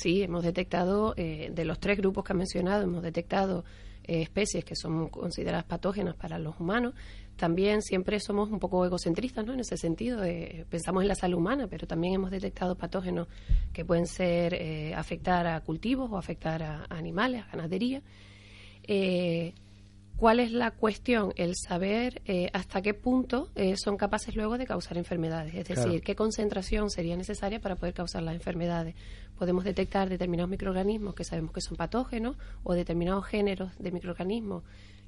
Sí, 0.00 0.22
hemos 0.22 0.42
detectado, 0.42 1.12
eh, 1.18 1.50
de 1.52 1.64
los 1.66 1.78
tres 1.78 1.98
grupos 1.98 2.24
que 2.24 2.32
han 2.32 2.38
mencionado, 2.38 2.84
hemos 2.84 3.02
detectado 3.02 3.66
eh, 4.04 4.22
especies 4.22 4.64
que 4.64 4.74
son 4.74 5.10
consideradas 5.10 5.66
patógenas 5.66 6.16
para 6.16 6.38
los 6.38 6.58
humanos. 6.58 6.94
También 7.36 7.82
siempre 7.82 8.18
somos 8.18 8.50
un 8.50 8.58
poco 8.58 8.86
egocentristas 8.86 9.44
¿no? 9.44 9.52
en 9.52 9.60
ese 9.60 9.76
sentido, 9.76 10.22
pensamos 10.70 11.02
en 11.02 11.08
la 11.08 11.14
salud 11.14 11.36
humana, 11.36 11.66
pero 11.68 11.86
también 11.86 12.14
hemos 12.14 12.30
detectado 12.30 12.76
patógenos 12.76 13.28
que 13.74 13.84
pueden 13.84 14.06
ser 14.06 14.54
eh, 14.54 14.94
afectar 14.94 15.46
a 15.46 15.60
cultivos 15.60 16.10
o 16.10 16.16
afectar 16.16 16.62
a, 16.62 16.86
animales, 16.88 17.44
a 17.44 17.56
ganadería. 17.56 18.00
¿Cuál 20.20 20.38
es 20.38 20.52
la 20.52 20.70
cuestión? 20.70 21.32
El 21.36 21.54
saber 21.56 22.20
hasta 22.52 22.82
qué 22.82 22.92
punto 22.92 23.48
son 23.76 23.96
capaces 23.96 24.36
luego 24.36 24.58
de 24.58 24.66
causar 24.66 24.98
enfermedades, 24.98 25.54
es 25.54 25.66
decir, 25.66 26.02
qué 26.02 26.14
concentración 26.14 26.90
sería 26.90 27.16
necesaria 27.16 27.58
para 27.58 27.76
poder 27.76 27.94
causar 27.94 28.22
las 28.22 28.34
enfermedades 28.34 28.94
podemos 29.40 29.64
detectar 29.64 30.10
determinados 30.10 30.50
microorganismos 30.50 31.14
que 31.14 31.24
sabemos 31.24 31.52
que 31.52 31.62
son 31.62 31.74
patógenos 31.78 32.36
o 32.62 32.74
determinados 32.74 33.24
géneros 33.24 33.72
de 33.78 33.90
microorganismos 33.90 34.64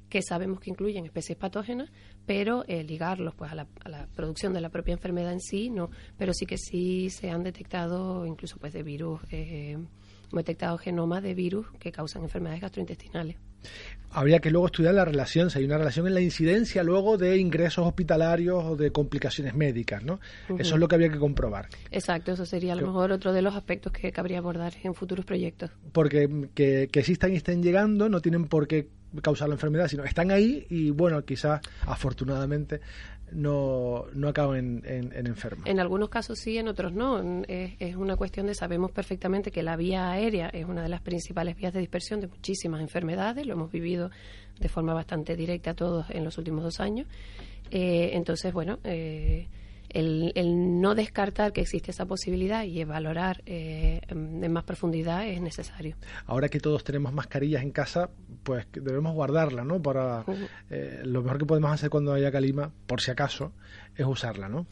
que 0.09 0.23
sabemos 0.23 0.59
que 0.59 0.71
incluyen 0.71 1.05
especies 1.05 1.37
patógenas, 1.37 1.91
pero 2.25 2.65
eh, 2.67 2.83
ligarlos 2.83 3.35
pues 3.35 3.51
a 3.51 3.55
la, 3.55 3.67
producción 4.15 4.51
de 4.51 4.61
la 4.61 4.69
propia 4.69 4.93
enfermedad 4.93 5.33
en 5.33 5.39
sí, 5.39 5.69
no, 5.69 5.91
pero 6.17 6.33
sí 6.33 6.47
que 6.47 6.57
sí 6.57 7.11
se 7.11 7.29
han 7.29 7.43
detectado 7.43 8.25
incluso 8.25 8.57
pues 8.57 8.73
de 8.73 8.81
virus, 8.81 9.21
eh, 9.29 9.71
hemos 9.71 9.89
detectado 10.31 10.79
genomas 10.79 11.21
de 11.21 11.35
virus 11.35 11.67
que 11.79 11.91
causan 11.91 12.23
enfermedades 12.23 12.61
gastrointestinales 12.61 13.37
habría 14.13 14.39
que 14.39 14.51
luego 14.51 14.67
estudiar 14.67 14.93
la 14.93 15.05
relación, 15.05 15.49
si 15.49 15.59
hay 15.59 15.65
una 15.65 15.77
relación 15.77 16.07
en 16.07 16.13
la 16.13 16.21
incidencia 16.21 16.83
luego 16.83 17.17
de 17.17 17.37
ingresos 17.37 17.85
hospitalarios 17.85 18.63
o 18.63 18.75
de 18.75 18.91
complicaciones 18.91 19.55
médicas, 19.55 20.03
¿no? 20.03 20.19
Eso 20.57 20.75
es 20.75 20.79
lo 20.79 20.87
que 20.87 20.95
habría 20.95 21.09
que 21.09 21.17
comprobar. 21.17 21.67
Exacto, 21.91 22.31
eso 22.31 22.45
sería 22.45 22.73
a 22.73 22.75
lo 22.75 22.87
mejor 22.87 23.11
otro 23.11 23.33
de 23.33 23.41
los 23.41 23.55
aspectos 23.55 23.91
que 23.91 24.11
cabría 24.11 24.37
abordar 24.37 24.73
en 24.83 24.93
futuros 24.93 25.25
proyectos. 25.25 25.71
Porque 25.91 26.47
que, 26.53 26.89
que 26.91 26.99
existan 26.99 27.33
y 27.33 27.37
estén 27.37 27.63
llegando 27.63 28.07
no 28.09 28.21
tienen 28.21 28.45
por 28.45 28.67
qué 28.67 28.87
causar 29.21 29.47
la 29.47 29.55
enfermedad, 29.55 29.87
sino 29.87 30.03
están 30.03 30.31
ahí 30.31 30.65
y 30.69 30.89
bueno, 30.89 31.23
quizás 31.23 31.61
afortunadamente 31.85 32.81
no, 33.33 34.05
no 34.13 34.27
acaban 34.29 34.81
en, 34.85 35.11
en, 35.13 35.27
enfermos. 35.27 35.67
En 35.67 35.79
algunos 35.79 36.09
casos 36.09 36.39
sí, 36.39 36.57
en 36.57 36.67
otros 36.67 36.93
no. 36.93 37.43
Es, 37.47 37.73
es, 37.79 37.95
una 37.95 38.15
cuestión 38.15 38.47
de 38.47 38.55
sabemos 38.55 38.91
perfectamente 38.91 39.51
que 39.51 39.63
la 39.63 39.75
vía 39.75 40.11
aérea 40.11 40.49
es 40.49 40.65
una 40.65 40.83
de 40.83 40.89
las 40.89 41.01
principales 41.01 41.55
vías 41.55 41.73
de 41.73 41.79
dispersión 41.79 42.19
de 42.19 42.27
muchísimas 42.27 42.81
enfermedades. 42.81 43.45
Lo 43.45 43.53
hemos 43.53 43.71
vivido 43.71 44.09
de 44.59 44.69
forma 44.69 44.93
bastante 44.93 45.35
directa 45.35 45.73
todos 45.73 46.09
en 46.09 46.23
los 46.23 46.37
últimos 46.37 46.63
dos 46.63 46.79
años. 46.79 47.07
Eh, 47.71 48.11
entonces, 48.13 48.53
bueno, 48.53 48.79
eh, 48.83 49.47
el, 49.93 50.81
no 50.81 50.95
descartar 50.95 51.53
que 51.53 51.61
existe 51.61 51.91
esa 51.91 52.05
posibilidad 52.05 52.63
y 52.63 52.83
valorar 52.83 53.41
eh, 53.45 54.01
en 54.09 54.51
más 54.51 54.63
profundidad 54.63 55.27
es 55.27 55.41
necesario. 55.41 55.95
Ahora 56.25 56.49
que 56.49 56.59
todos 56.59 56.83
tenemos 56.83 57.13
mascarillas 57.13 57.63
en 57.63 57.71
casa, 57.71 58.09
pues 58.43 58.67
debemos 58.71 59.13
guardarla, 59.13 59.63
¿no? 59.63 59.81
Para 59.81 60.25
eh, 60.69 61.01
lo 61.03 61.21
mejor 61.21 61.37
que 61.37 61.45
podemos 61.45 61.71
hacer 61.71 61.89
cuando 61.89 62.13
haya 62.13 62.31
calima, 62.31 62.71
por 62.87 63.01
si 63.01 63.11
acaso, 63.11 63.53
es 63.95 64.05
usarla, 64.05 64.49
¿no? 64.49 64.65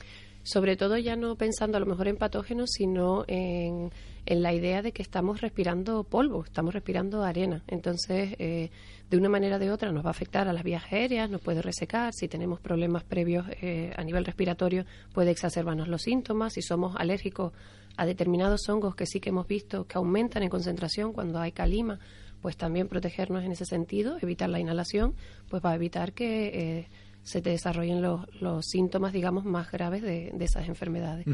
Sobre 0.43 0.75
todo 0.75 0.97
ya 0.97 1.15
no 1.15 1.35
pensando 1.35 1.77
a 1.77 1.79
lo 1.79 1.85
mejor 1.85 2.07
en 2.07 2.17
patógenos, 2.17 2.71
sino 2.71 3.25
en, 3.27 3.91
en 4.25 4.41
la 4.41 4.53
idea 4.53 4.81
de 4.81 4.91
que 4.91 5.01
estamos 5.01 5.41
respirando 5.41 6.03
polvo, 6.03 6.43
estamos 6.43 6.73
respirando 6.73 7.23
arena. 7.23 7.63
Entonces, 7.67 8.35
eh, 8.39 8.69
de 9.09 9.17
una 9.17 9.29
manera 9.29 9.57
o 9.57 9.59
de 9.59 9.71
otra 9.71 9.91
nos 9.91 10.05
va 10.05 10.09
a 10.09 10.11
afectar 10.11 10.47
a 10.47 10.53
las 10.53 10.63
vías 10.63 10.83
aéreas, 10.91 11.29
nos 11.29 11.41
puede 11.41 11.61
resecar, 11.61 12.13
si 12.13 12.27
tenemos 12.27 12.59
problemas 12.59 13.03
previos 13.03 13.45
eh, 13.61 13.91
a 13.95 14.03
nivel 14.03 14.25
respiratorio 14.25 14.85
puede 15.13 15.31
exacerbarnos 15.31 15.87
los 15.87 16.03
síntomas, 16.03 16.53
si 16.53 16.61
somos 16.61 16.95
alérgicos 16.97 17.51
a 17.97 18.05
determinados 18.05 18.69
hongos 18.69 18.95
que 18.95 19.05
sí 19.05 19.19
que 19.19 19.29
hemos 19.29 19.47
visto 19.47 19.85
que 19.85 19.97
aumentan 19.97 20.43
en 20.43 20.49
concentración 20.49 21.13
cuando 21.13 21.39
hay 21.39 21.51
calima, 21.51 21.99
pues 22.41 22.57
también 22.57 22.87
protegernos 22.87 23.43
en 23.43 23.51
ese 23.51 23.65
sentido, 23.65 24.17
evitar 24.21 24.49
la 24.49 24.59
inhalación, 24.59 25.13
pues 25.49 25.63
va 25.63 25.71
a 25.71 25.75
evitar 25.75 26.13
que 26.13 26.47
eh, 26.47 26.87
se 27.23 27.41
te 27.41 27.51
desarrollen 27.51 28.01
los, 28.01 28.21
los, 28.41 28.65
síntomas, 28.65 29.13
digamos, 29.13 29.45
más 29.45 29.71
graves 29.71 30.01
de, 30.01 30.33
esas 30.39 30.67
enfermedades. 30.67 31.25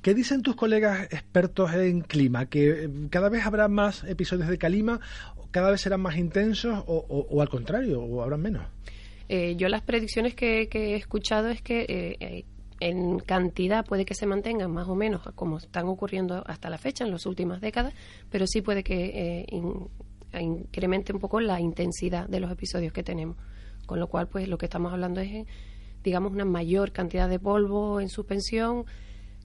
¿Qué 0.00 0.14
dicen 0.14 0.42
tus 0.42 0.56
colegas 0.56 1.04
expertos 1.04 1.72
en 1.74 2.00
clima? 2.00 2.46
¿Que 2.46 2.84
eh, 2.84 2.90
cada 3.10 3.28
vez 3.28 3.44
habrá 3.44 3.68
más 3.68 4.04
episodios 4.04 4.48
de 4.48 4.58
calima 4.58 5.00
cada 5.54 5.70
vez 5.70 5.82
serán 5.82 6.00
más 6.00 6.16
intensos 6.16 6.82
o, 6.88 7.40
al 7.40 7.48
contrario, 7.48 8.02
o 8.02 8.22
habrán 8.22 8.42
menos? 8.42 8.66
Eh, 9.28 9.54
yo 9.56 9.68
las 9.68 9.82
predicciones 9.82 10.34
que, 10.34 10.68
he 10.68 10.96
escuchado 10.96 11.48
es 11.48 11.62
que 11.62 11.82
eh, 11.82 12.16
eh, 12.18 12.44
en 12.80 13.20
cantidad 13.20 13.86
puede 13.86 14.04
que 14.04 14.16
se 14.16 14.26
mantengan 14.26 14.72
más 14.72 14.88
o 14.88 14.96
menos 14.96 15.22
como 15.36 15.58
están 15.58 15.86
ocurriendo 15.86 16.42
hasta 16.44 16.68
la 16.70 16.76
fecha 16.76 17.04
en 17.04 17.12
las 17.12 17.24
últimas 17.24 17.60
décadas, 17.60 17.94
pero 18.30 18.48
sí 18.48 18.62
puede 18.62 18.82
que 18.82 19.46
incremente 20.32 21.12
un 21.12 21.20
poco 21.20 21.38
la 21.40 21.60
intensidad 21.60 22.28
de 22.28 22.40
los 22.40 22.50
episodios 22.50 22.92
que 22.92 23.04
tenemos. 23.04 23.36
Con 23.86 24.00
lo 24.00 24.08
cual, 24.08 24.28
pues 24.28 24.48
lo 24.48 24.58
que 24.58 24.66
estamos 24.66 24.92
hablando 24.92 25.20
es, 25.20 25.46
digamos, 26.02 26.32
una 26.32 26.44
mayor 26.44 26.92
cantidad 26.92 27.28
de 27.28 27.38
polvo 27.38 28.00
en 28.00 28.08
suspensión, 28.08 28.84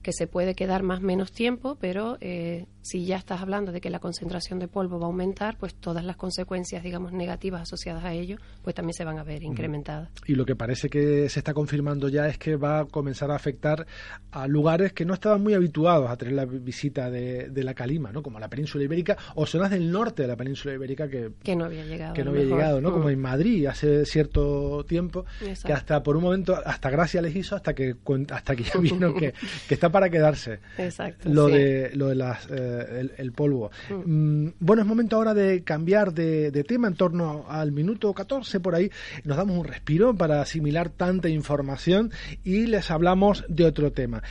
que 0.02 0.12
se 0.12 0.26
puede 0.26 0.54
quedar 0.54 0.82
más 0.82 1.00
menos 1.00 1.32
tiempo, 1.32 1.76
pero 1.80 2.16
eh, 2.20 2.66
si 2.82 3.04
ya 3.04 3.16
estás 3.16 3.40
hablando 3.40 3.72
de 3.72 3.80
que 3.80 3.90
la 3.90 3.98
concentración 3.98 4.58
de 4.58 4.68
polvo 4.68 4.98
va 4.98 5.06
a 5.06 5.08
aumentar, 5.08 5.56
pues 5.58 5.74
todas 5.74 6.04
las 6.04 6.16
consecuencias, 6.16 6.82
digamos, 6.82 7.12
negativas 7.12 7.62
asociadas 7.62 8.04
a 8.04 8.12
ello, 8.12 8.38
pues 8.62 8.74
también 8.74 8.94
se 8.94 9.04
van 9.04 9.18
a 9.18 9.22
ver 9.22 9.42
incrementadas. 9.42 10.08
Y 10.26 10.34
lo 10.34 10.46
que 10.46 10.56
parece 10.56 10.88
que 10.88 11.28
se 11.28 11.40
está 11.40 11.52
confirmando 11.52 12.08
ya 12.08 12.26
es 12.28 12.38
que 12.38 12.56
va 12.56 12.80
a 12.80 12.84
comenzar 12.86 13.30
a 13.30 13.36
afectar 13.36 13.86
a 14.30 14.46
lugares 14.46 14.92
que 14.92 15.04
no 15.04 15.14
estaban 15.14 15.42
muy 15.42 15.54
habituados 15.54 16.10
a 16.10 16.16
tener 16.16 16.34
la 16.34 16.46
visita 16.46 17.10
de, 17.10 17.50
la 17.60 17.74
calima, 17.74 18.10
¿no? 18.10 18.22
Como 18.22 18.40
la 18.40 18.48
península 18.48 18.84
ibérica 18.84 19.18
o 19.34 19.44
zonas 19.44 19.70
del 19.70 19.90
norte 19.92 20.22
de 20.22 20.28
la 20.28 20.36
península 20.36 20.74
ibérica 20.74 21.08
que, 21.08 21.32
que 21.42 21.54
no 21.54 21.66
había 21.66 21.84
llegado. 21.84 22.14
Que 22.14 22.24
no 22.24 22.30
había 22.30 22.44
llegado, 22.44 22.80
¿no? 22.80 22.90
Como 22.90 23.04
mm. 23.06 23.10
en 23.10 23.18
Madrid 23.20 23.66
hace 23.66 24.06
cierto 24.06 24.82
tiempo, 24.84 25.26
que 25.66 25.72
hasta 25.72 26.02
por 26.02 26.16
un 26.16 26.22
momento, 26.22 26.56
hasta 26.64 26.88
gracia 26.88 27.20
les 27.20 27.36
hizo, 27.36 27.54
hasta 27.54 27.74
que, 27.74 27.96
hasta 28.30 28.56
que 28.56 28.62
ya 28.62 28.72
vino 28.80 29.12
que, 29.12 29.34
que 29.68 29.74
está 29.74 29.89
para 29.90 30.10
quedarse. 30.10 30.60
Exacto. 30.78 31.28
Lo 31.28 31.46
de, 31.46 31.90
lo 31.94 32.08
de 32.08 32.14
las, 32.14 32.46
eh, 32.50 33.08
el, 33.16 33.32
polvo. 33.32 33.70
Mm. 33.88 34.44
Mm, 34.44 34.54
bueno, 34.60 34.82
es 34.82 34.88
momento 34.88 35.16
ahora 35.16 35.34
de 35.34 35.62
cambiar 35.62 36.12
de, 36.12 36.50
tema 36.66 36.88
en 36.88 36.94
torno 36.94 37.46
al 37.48 37.72
minuto 37.72 38.12
14 38.12 38.60
por 38.60 38.74
ahí. 38.74 38.90
Nos 39.24 39.36
damos 39.36 39.56
un 39.56 39.64
respiro 39.64 40.14
para 40.14 40.40
asimilar 40.40 40.90
tanta 40.90 41.28
información 41.28 42.10
y 42.44 42.66
les 42.66 42.90
hablamos 42.90 43.44
de 43.48 43.64
otro 43.64 43.92
tema. 43.92 44.22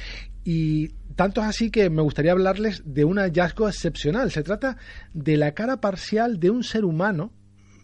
Y 0.44 0.90
tanto 1.16 1.42
es 1.42 1.48
así 1.48 1.70
que 1.70 1.90
me 1.90 2.02
gustaría 2.02 2.32
hablarles 2.32 2.82
de 2.86 3.04
un 3.04 3.18
hallazgo 3.18 3.68
excepcional. 3.68 4.32
Se 4.32 4.44
trata 4.44 4.78
de 5.14 5.38
la 5.38 5.54
cara 5.54 5.82
parcial 5.82 6.40
de 6.40 6.50
un 6.50 6.64
ser 6.64 6.86
humano, 6.86 7.34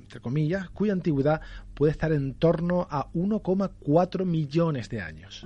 entre 0.01 0.19
comillas, 0.19 0.69
cuya 0.69 0.93
antigüedad 0.93 1.41
puede 1.73 1.91
estar 1.91 2.11
en 2.11 2.33
torno 2.35 2.87
a 2.89 3.11
1,4 3.13 4.25
millones 4.25 4.89
de 4.89 5.01
años. 5.01 5.45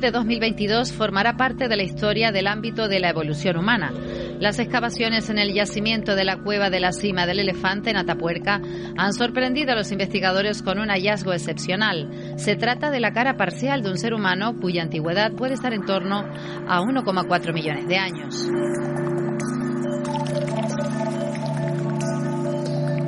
De 0.00 0.10
2022 0.10 0.92
formará 0.92 1.36
parte 1.36 1.68
de 1.68 1.76
la 1.76 1.84
historia 1.84 2.32
del 2.32 2.48
ámbito 2.48 2.88
de 2.88 2.98
la 2.98 3.10
evolución 3.10 3.56
humana. 3.56 3.92
Las 4.40 4.58
excavaciones 4.58 5.30
en 5.30 5.38
el 5.38 5.54
yacimiento 5.54 6.16
de 6.16 6.24
la 6.24 6.38
cueva 6.38 6.68
de 6.68 6.80
la 6.80 6.90
cima 6.90 7.26
del 7.26 7.38
elefante 7.38 7.90
en 7.90 7.96
Atapuerca 7.96 8.60
han 8.96 9.12
sorprendido 9.12 9.70
a 9.72 9.76
los 9.76 9.92
investigadores 9.92 10.62
con 10.62 10.80
un 10.80 10.88
hallazgo 10.88 11.32
excepcional. 11.32 12.34
Se 12.36 12.56
trata 12.56 12.90
de 12.90 12.98
la 12.98 13.12
cara 13.12 13.36
parcial 13.36 13.82
de 13.82 13.90
un 13.90 13.98
ser 13.98 14.14
humano 14.14 14.56
cuya 14.60 14.82
antigüedad 14.82 15.32
puede 15.32 15.54
estar 15.54 15.72
en 15.72 15.84
torno 15.84 16.24
a 16.66 16.80
1,4 16.80 17.54
millones 17.54 17.86
de 17.86 17.96
años. 17.96 18.50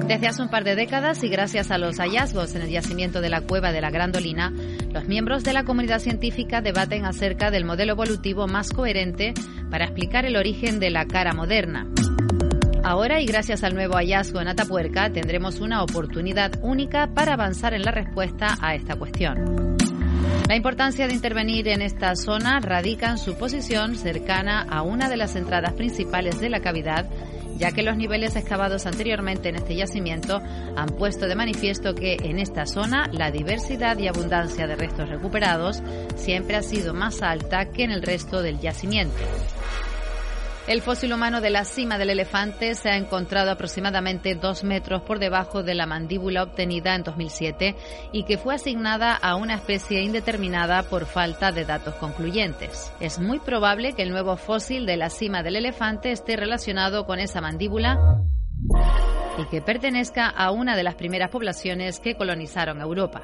Desde 0.06 0.28
hace 0.28 0.40
un 0.40 0.48
par 0.48 0.62
de 0.62 0.76
décadas 0.76 1.24
y 1.24 1.28
gracias 1.28 1.72
a 1.72 1.78
los 1.78 1.96
hallazgos 1.98 2.54
en 2.54 2.62
el 2.62 2.70
yacimiento 2.70 3.20
de 3.20 3.28
la 3.28 3.40
cueva 3.40 3.72
de 3.72 3.80
la 3.80 3.90
Grandolina, 3.90 4.52
los 4.92 5.08
miembros 5.08 5.42
de 5.42 5.52
la 5.52 5.64
comunidad 5.64 5.98
científica 5.98 6.60
debaten 6.60 7.04
acerca 7.04 7.50
del 7.50 7.64
modelo 7.64 7.92
evolutivo 7.92 8.46
más 8.46 8.70
coherente 8.70 9.34
para 9.68 9.86
explicar 9.86 10.24
el 10.24 10.36
origen 10.36 10.78
de 10.78 10.90
la 10.90 11.06
cara 11.06 11.34
moderna. 11.34 11.88
Ahora 12.84 13.20
y 13.20 13.26
gracias 13.26 13.64
al 13.64 13.74
nuevo 13.74 13.94
hallazgo 13.94 14.40
en 14.40 14.46
Atapuerca 14.46 15.10
tendremos 15.10 15.58
una 15.58 15.82
oportunidad 15.82 16.52
única 16.62 17.08
para 17.08 17.32
avanzar 17.32 17.74
en 17.74 17.82
la 17.82 17.90
respuesta 17.90 18.56
a 18.60 18.76
esta 18.76 18.94
cuestión. 18.94 19.76
La 20.48 20.54
importancia 20.54 21.08
de 21.08 21.14
intervenir 21.14 21.66
en 21.66 21.82
esta 21.82 22.14
zona 22.14 22.60
radica 22.60 23.10
en 23.10 23.18
su 23.18 23.36
posición 23.36 23.96
cercana 23.96 24.62
a 24.70 24.82
una 24.82 25.08
de 25.08 25.16
las 25.16 25.34
entradas 25.34 25.72
principales 25.72 26.38
de 26.38 26.48
la 26.48 26.60
cavidad 26.60 27.06
ya 27.56 27.72
que 27.72 27.82
los 27.82 27.96
niveles 27.96 28.36
excavados 28.36 28.86
anteriormente 28.86 29.48
en 29.48 29.56
este 29.56 29.74
yacimiento 29.74 30.40
han 30.76 30.88
puesto 30.88 31.26
de 31.26 31.34
manifiesto 31.34 31.94
que 31.94 32.16
en 32.22 32.38
esta 32.38 32.66
zona 32.66 33.08
la 33.12 33.30
diversidad 33.30 33.98
y 33.98 34.08
abundancia 34.08 34.66
de 34.66 34.76
restos 34.76 35.08
recuperados 35.08 35.82
siempre 36.16 36.56
ha 36.56 36.62
sido 36.62 36.94
más 36.94 37.22
alta 37.22 37.70
que 37.70 37.84
en 37.84 37.90
el 37.90 38.02
resto 38.02 38.42
del 38.42 38.60
yacimiento. 38.60 39.22
El 40.66 40.82
fósil 40.82 41.12
humano 41.12 41.40
de 41.40 41.50
la 41.50 41.64
cima 41.64 41.96
del 41.96 42.10
elefante 42.10 42.74
se 42.74 42.88
ha 42.88 42.96
encontrado 42.96 43.52
aproximadamente 43.52 44.34
dos 44.34 44.64
metros 44.64 45.00
por 45.02 45.20
debajo 45.20 45.62
de 45.62 45.76
la 45.76 45.86
mandíbula 45.86 46.42
obtenida 46.42 46.96
en 46.96 47.04
2007 47.04 47.76
y 48.10 48.24
que 48.24 48.36
fue 48.36 48.56
asignada 48.56 49.14
a 49.14 49.36
una 49.36 49.54
especie 49.54 50.02
indeterminada 50.02 50.82
por 50.82 51.06
falta 51.06 51.52
de 51.52 51.64
datos 51.64 51.94
concluyentes. 51.94 52.92
Es 52.98 53.20
muy 53.20 53.38
probable 53.38 53.92
que 53.92 54.02
el 54.02 54.10
nuevo 54.10 54.36
fósil 54.36 54.86
de 54.86 54.96
la 54.96 55.08
cima 55.08 55.44
del 55.44 55.54
elefante 55.54 56.10
esté 56.10 56.34
relacionado 56.34 57.06
con 57.06 57.20
esa 57.20 57.40
mandíbula 57.40 58.24
y 59.38 59.46
que 59.46 59.62
pertenezca 59.62 60.28
a 60.28 60.50
una 60.50 60.76
de 60.76 60.82
las 60.82 60.96
primeras 60.96 61.30
poblaciones 61.30 62.00
que 62.00 62.16
colonizaron 62.16 62.80
Europa. 62.80 63.22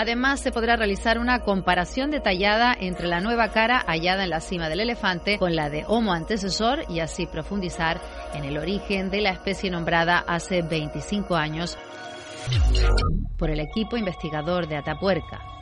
Además, 0.00 0.38
se 0.38 0.52
podrá 0.52 0.76
realizar 0.76 1.18
una 1.18 1.40
comparación 1.40 2.12
detallada 2.12 2.72
entre 2.78 3.08
la 3.08 3.18
nueva 3.18 3.48
cara 3.48 3.82
hallada 3.84 4.22
en 4.22 4.30
la 4.30 4.40
cima 4.40 4.68
del 4.68 4.78
elefante 4.78 5.40
con 5.40 5.56
la 5.56 5.70
de 5.70 5.84
Homo 5.88 6.12
antecesor 6.12 6.84
y 6.88 7.00
así 7.00 7.26
profundizar 7.26 8.00
en 8.32 8.44
el 8.44 8.58
origen 8.58 9.10
de 9.10 9.22
la 9.22 9.30
especie 9.30 9.72
nombrada 9.72 10.20
hace 10.20 10.62
25 10.62 11.34
años 11.34 11.76
por 13.36 13.50
el 13.50 13.58
equipo 13.58 13.96
investigador 13.96 14.68
de 14.68 14.76
Atapuerca. 14.76 15.57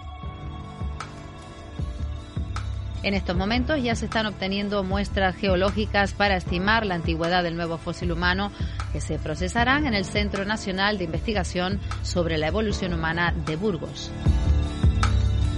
En 3.06 3.14
estos 3.14 3.36
momentos 3.36 3.80
ya 3.80 3.94
se 3.94 4.06
están 4.06 4.26
obteniendo 4.26 4.82
muestras 4.82 5.36
geológicas 5.36 6.12
para 6.12 6.36
estimar 6.36 6.84
la 6.84 6.96
antigüedad 6.96 7.44
del 7.44 7.54
nuevo 7.54 7.78
fósil 7.78 8.10
humano 8.10 8.50
que 8.92 9.00
se 9.00 9.16
procesarán 9.20 9.86
en 9.86 9.94
el 9.94 10.04
Centro 10.04 10.44
Nacional 10.44 10.98
de 10.98 11.04
Investigación 11.04 11.78
sobre 12.02 12.36
la 12.36 12.48
Evolución 12.48 12.92
Humana 12.92 13.32
de 13.46 13.54
Burgos. 13.54 14.10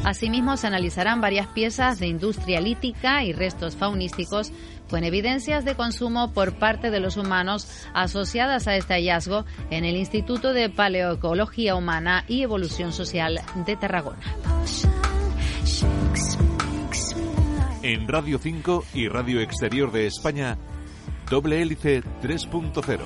Asimismo, 0.04 0.58
se 0.58 0.66
analizarán 0.66 1.22
varias 1.22 1.46
piezas 1.46 1.98
de 1.98 2.08
industria 2.08 2.60
lítica 2.60 3.24
y 3.24 3.32
restos 3.32 3.76
faunísticos 3.76 4.52
con 4.90 5.02
evidencias 5.02 5.64
de 5.64 5.74
consumo 5.74 6.34
por 6.34 6.58
parte 6.58 6.90
de 6.90 7.00
los 7.00 7.16
humanos 7.16 7.66
asociadas 7.94 8.68
a 8.68 8.76
este 8.76 8.92
hallazgo 8.92 9.46
en 9.70 9.86
el 9.86 9.96
Instituto 9.96 10.52
de 10.52 10.68
Paleoecología 10.68 11.76
Humana 11.76 12.26
y 12.28 12.42
Evolución 12.42 12.92
Social 12.92 13.40
de 13.64 13.76
Tarragona 13.76 14.20
en 17.88 18.06
Radio 18.06 18.38
5 18.38 18.84
y 18.92 19.08
Radio 19.08 19.40
Exterior 19.40 19.90
de 19.90 20.06
España, 20.06 20.58
Doble 21.30 21.62
Hélice 21.62 22.02
3.0. 22.22 22.98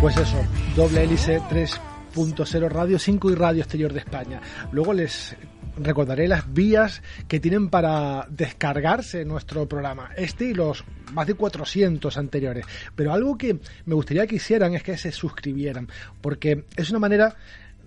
Pues 0.00 0.16
eso, 0.16 0.36
Doble 0.76 1.02
Hélice 1.02 1.40
3.0 1.40 2.68
Radio 2.68 3.00
5 3.00 3.32
y 3.32 3.34
Radio 3.34 3.62
Exterior 3.62 3.92
de 3.92 3.98
España. 3.98 4.40
Luego 4.70 4.92
les 4.92 5.36
recordaré 5.76 6.28
las 6.28 6.52
vías 6.54 7.02
que 7.26 7.40
tienen 7.40 7.68
para 7.68 8.28
descargarse 8.30 9.24
nuestro 9.24 9.66
programa, 9.66 10.10
este 10.16 10.44
y 10.44 10.54
los 10.54 10.84
más 11.12 11.26
de 11.26 11.34
400 11.34 12.16
anteriores. 12.16 12.64
Pero 12.94 13.12
algo 13.12 13.36
que 13.36 13.58
me 13.86 13.94
gustaría 13.96 14.28
que 14.28 14.36
hicieran 14.36 14.74
es 14.74 14.84
que 14.84 14.96
se 14.96 15.10
suscribieran, 15.10 15.88
porque 16.20 16.62
es 16.76 16.90
una 16.90 17.00
manera 17.00 17.34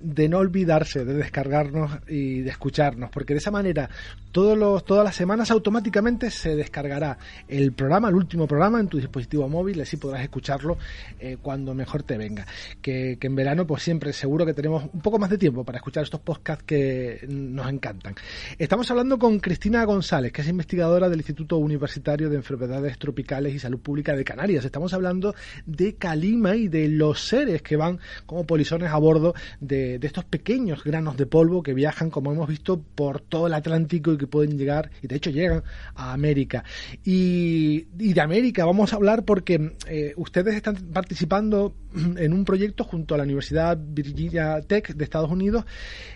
de 0.02 0.30
no 0.30 0.40
olvidarse 0.40 1.06
de 1.06 1.14
descargarnos 1.14 1.92
y 2.08 2.42
de 2.42 2.50
escucharnos, 2.50 3.10
porque 3.10 3.34
de 3.34 3.40
esa 3.40 3.52
manera 3.52 3.90
todos 4.32 4.58
los, 4.58 4.86
todas 4.86 5.04
las 5.04 5.16
semanas 5.16 5.50
automáticamente 5.52 6.30
se 6.30 6.56
descargará 6.56 7.18
el 7.48 7.72
programa, 7.72 8.10
el 8.10 8.16
último 8.16 8.48
programa 8.48 8.80
en 8.80 8.88
tu 8.88 8.98
dispositivo 8.98 9.50
móvil, 9.50 9.82
así 9.82 9.98
podrás 9.98 10.22
escucharlo 10.22 10.78
eh, 11.20 11.38
cuando 11.42 11.74
mejor 11.74 12.04
te 12.04 12.18
venga. 12.18 12.46
Que, 12.82 13.18
que, 13.20 13.28
en 13.28 13.36
verano 13.36 13.66
pues 13.66 13.84
siempre 13.84 14.14
seguro 14.14 14.46
que 14.46 14.54
tenemos 14.54 14.84
un 14.94 15.02
poco 15.02 15.18
más 15.18 15.30
de 15.30 15.38
tiempo 15.38 15.64
para 15.64 15.78
escuchar 15.78 16.04
estos 16.04 16.20
podcasts 16.20 16.64
que 16.66 17.26
nos 17.30 17.68
encantan. 17.68 18.16
Estamos 18.58 18.90
hablando 18.92 19.18
con 19.18 19.40
Cristina 19.40 19.84
González, 19.86 20.32
que 20.32 20.42
es 20.42 20.48
investigadora 20.48 21.10
del 21.10 21.20
Instituto 21.20 21.58
Universitario 21.58 22.30
de 22.30 22.36
Enfermedades 22.36 23.00
Tropicales 23.00 23.56
y 23.56 23.60
Salud 23.60 23.80
Pública 23.80 24.16
de 24.16 24.24
Canarias. 24.24 24.66
Estamos 24.66 24.94
hablando 24.94 25.34
de 25.66 25.96
Calima 25.96 26.56
y 26.56 26.68
de 26.68 26.88
los 26.90 27.28
seres 27.28 27.62
que 27.62 27.76
van 27.76 28.00
como 28.26 28.46
polizones 28.46 28.92
a 28.92 28.98
bordo 28.98 29.34
de 29.60 29.87
de, 29.98 30.08
estos 30.08 30.26
pequeños 30.26 30.84
granos 30.84 31.18
de 31.18 31.26
polvo 31.26 31.64
que 31.64 31.74
viajan, 31.74 32.10
como 32.10 32.32
hemos 32.32 32.48
visto, 32.48 32.82
por 32.82 33.22
todo 33.22 33.48
el 33.48 33.54
Atlántico 33.54 34.14
y 34.14 34.18
que 34.18 34.28
pueden 34.28 34.58
llegar, 34.58 34.92
y 35.02 35.08
de 35.08 35.16
hecho 35.16 35.30
llegan 35.30 35.64
a 35.96 36.14
América. 36.14 36.64
Y, 37.04 37.88
de 37.98 38.22
América 38.22 38.66
vamos 38.66 38.94
a 38.94 38.96
hablar 38.96 39.24
porque 39.24 39.76
eh, 39.88 40.14
ustedes 40.18 40.56
están 40.56 40.76
participando 40.94 41.76
en 42.18 42.34
un 42.34 42.46
proyecto 42.46 42.84
junto 42.84 43.16
a 43.16 43.18
la 43.18 43.24
Universidad 43.24 43.78
Virginia 43.80 44.62
Tech 44.62 44.94
de 44.94 45.04
Estados 45.04 45.32
Unidos, 45.32 45.66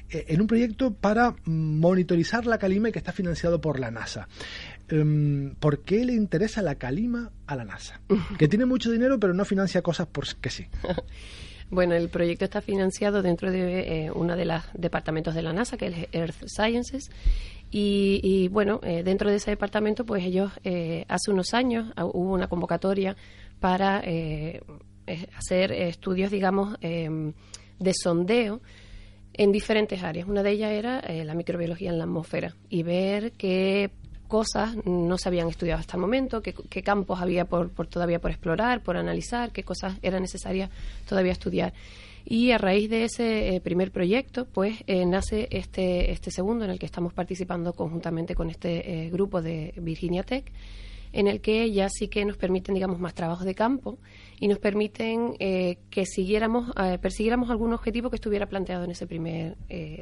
eh, 0.10 0.26
en 0.30 0.42
un 0.42 0.48
proyecto 0.48 0.94
para 0.94 1.36
monitorizar 1.46 2.46
la 2.46 2.58
calima 2.58 2.92
que 2.92 3.00
está 3.00 3.12
financiado 3.12 3.62
por 3.62 3.80
la 3.80 3.92
NASA. 3.92 4.28
Em, 4.90 5.56
¿Por 5.56 5.84
qué 5.84 6.04
le 6.04 6.14
interesa 6.14 6.62
la 6.62 6.76
calima 6.76 7.32
a 7.48 7.56
la 7.56 7.64
NASA? 7.64 8.02
Que 8.38 8.48
tiene 8.48 8.66
mucho 8.66 8.92
dinero 8.92 9.20
pero 9.20 9.34
no 9.34 9.46
financia 9.46 9.82
cosas 9.82 10.08
porque 10.12 10.50
sí. 10.50 10.68
Bueno, 11.72 11.96
el 11.96 12.10
proyecto 12.10 12.44
está 12.44 12.60
financiado 12.60 13.22
dentro 13.22 13.50
de 13.50 14.06
eh, 14.06 14.12
uno 14.12 14.36
de 14.36 14.44
los 14.44 14.62
departamentos 14.74 15.34
de 15.34 15.42
la 15.42 15.54
NASA, 15.54 15.78
que 15.78 15.88
es 15.88 16.08
Earth 16.12 16.44
Sciences. 16.46 17.10
Y, 17.74 18.50
bueno, 18.50 18.82
eh, 18.84 19.04
dentro 19.04 19.30
de 19.30 19.38
ese 19.38 19.52
departamento, 19.52 20.06
pues 20.06 20.26
ellos 20.26 20.52
eh, 20.66 21.06
hace 21.08 21.32
unos 21.32 21.54
años 21.54 21.94
ah, 21.96 22.04
hubo 22.04 22.34
una 22.34 22.50
convocatoria 22.50 23.16
para 23.62 24.04
hacer 25.38 25.72
estudios, 25.72 26.30
digamos, 26.30 26.76
em, 26.82 27.32
de 27.80 27.94
sondeo 27.94 28.62
en 29.32 29.54
diferentes 29.54 30.04
áreas. 30.04 30.28
Una 30.28 30.44
de 30.44 30.52
ellas 30.52 30.72
era 30.72 31.02
la 31.24 31.34
microbiología 31.36 31.90
en 31.90 31.98
la 31.98 32.04
atmósfera 32.04 32.58
y 32.68 32.84
ver 32.84 33.32
qué 33.32 33.92
cosas 34.32 34.78
no 34.86 35.18
se 35.18 35.28
habían 35.28 35.50
estudiado 35.50 35.82
hasta 35.82 35.98
el 35.98 36.02
momento, 36.02 36.42
qué, 36.42 36.84
campos 36.84 37.20
había 37.20 37.44
por, 37.44 37.70
todavía 37.88 38.20
por 38.22 38.32
explorar, 38.32 38.82
por 38.82 38.96
analizar, 38.96 39.52
qué 39.52 39.64
cosas 39.64 39.98
eran 40.02 40.22
necesarias 40.22 40.70
todavía 41.06 41.34
estudiar. 41.34 41.74
Y 42.24 42.52
a 42.52 42.58
raíz 42.58 42.90
de 42.90 43.04
ese 43.04 43.56
eh, 43.56 43.60
primer 43.60 43.92
proyecto, 43.92 44.46
pues 44.46 44.86
eh, 44.88 45.06
nace 45.06 45.50
este, 45.52 46.14
este 46.14 46.32
segundo 46.32 46.64
en 46.64 46.72
el 46.72 46.80
que 46.80 46.86
estamos 46.86 47.12
participando 47.12 47.74
conjuntamente 47.74 48.34
con 48.34 48.50
este 48.50 49.06
eh, 49.06 49.10
grupo 49.10 49.42
de 49.42 49.74
Virginia 49.76 50.24
Tech, 50.24 50.50
en 51.12 51.28
el 51.28 51.42
que 51.42 51.70
ya 51.70 51.90
sí 51.90 52.08
que 52.08 52.24
nos 52.24 52.38
permiten, 52.38 52.74
digamos, 52.74 53.02
más 53.02 53.14
trabajos 53.14 53.46
de 53.46 53.54
campo 53.54 53.98
y 54.40 54.48
nos 54.48 54.60
permiten 54.60 55.36
que 55.36 56.06
siguiéramos, 56.06 56.72
persiguiéramos 57.02 57.50
algún 57.50 57.74
objetivo 57.74 58.10
que 58.10 58.16
estuviera 58.16 58.46
planteado 58.46 58.86
en 58.86 58.92
ese 58.92 59.08
primer, 59.08 59.58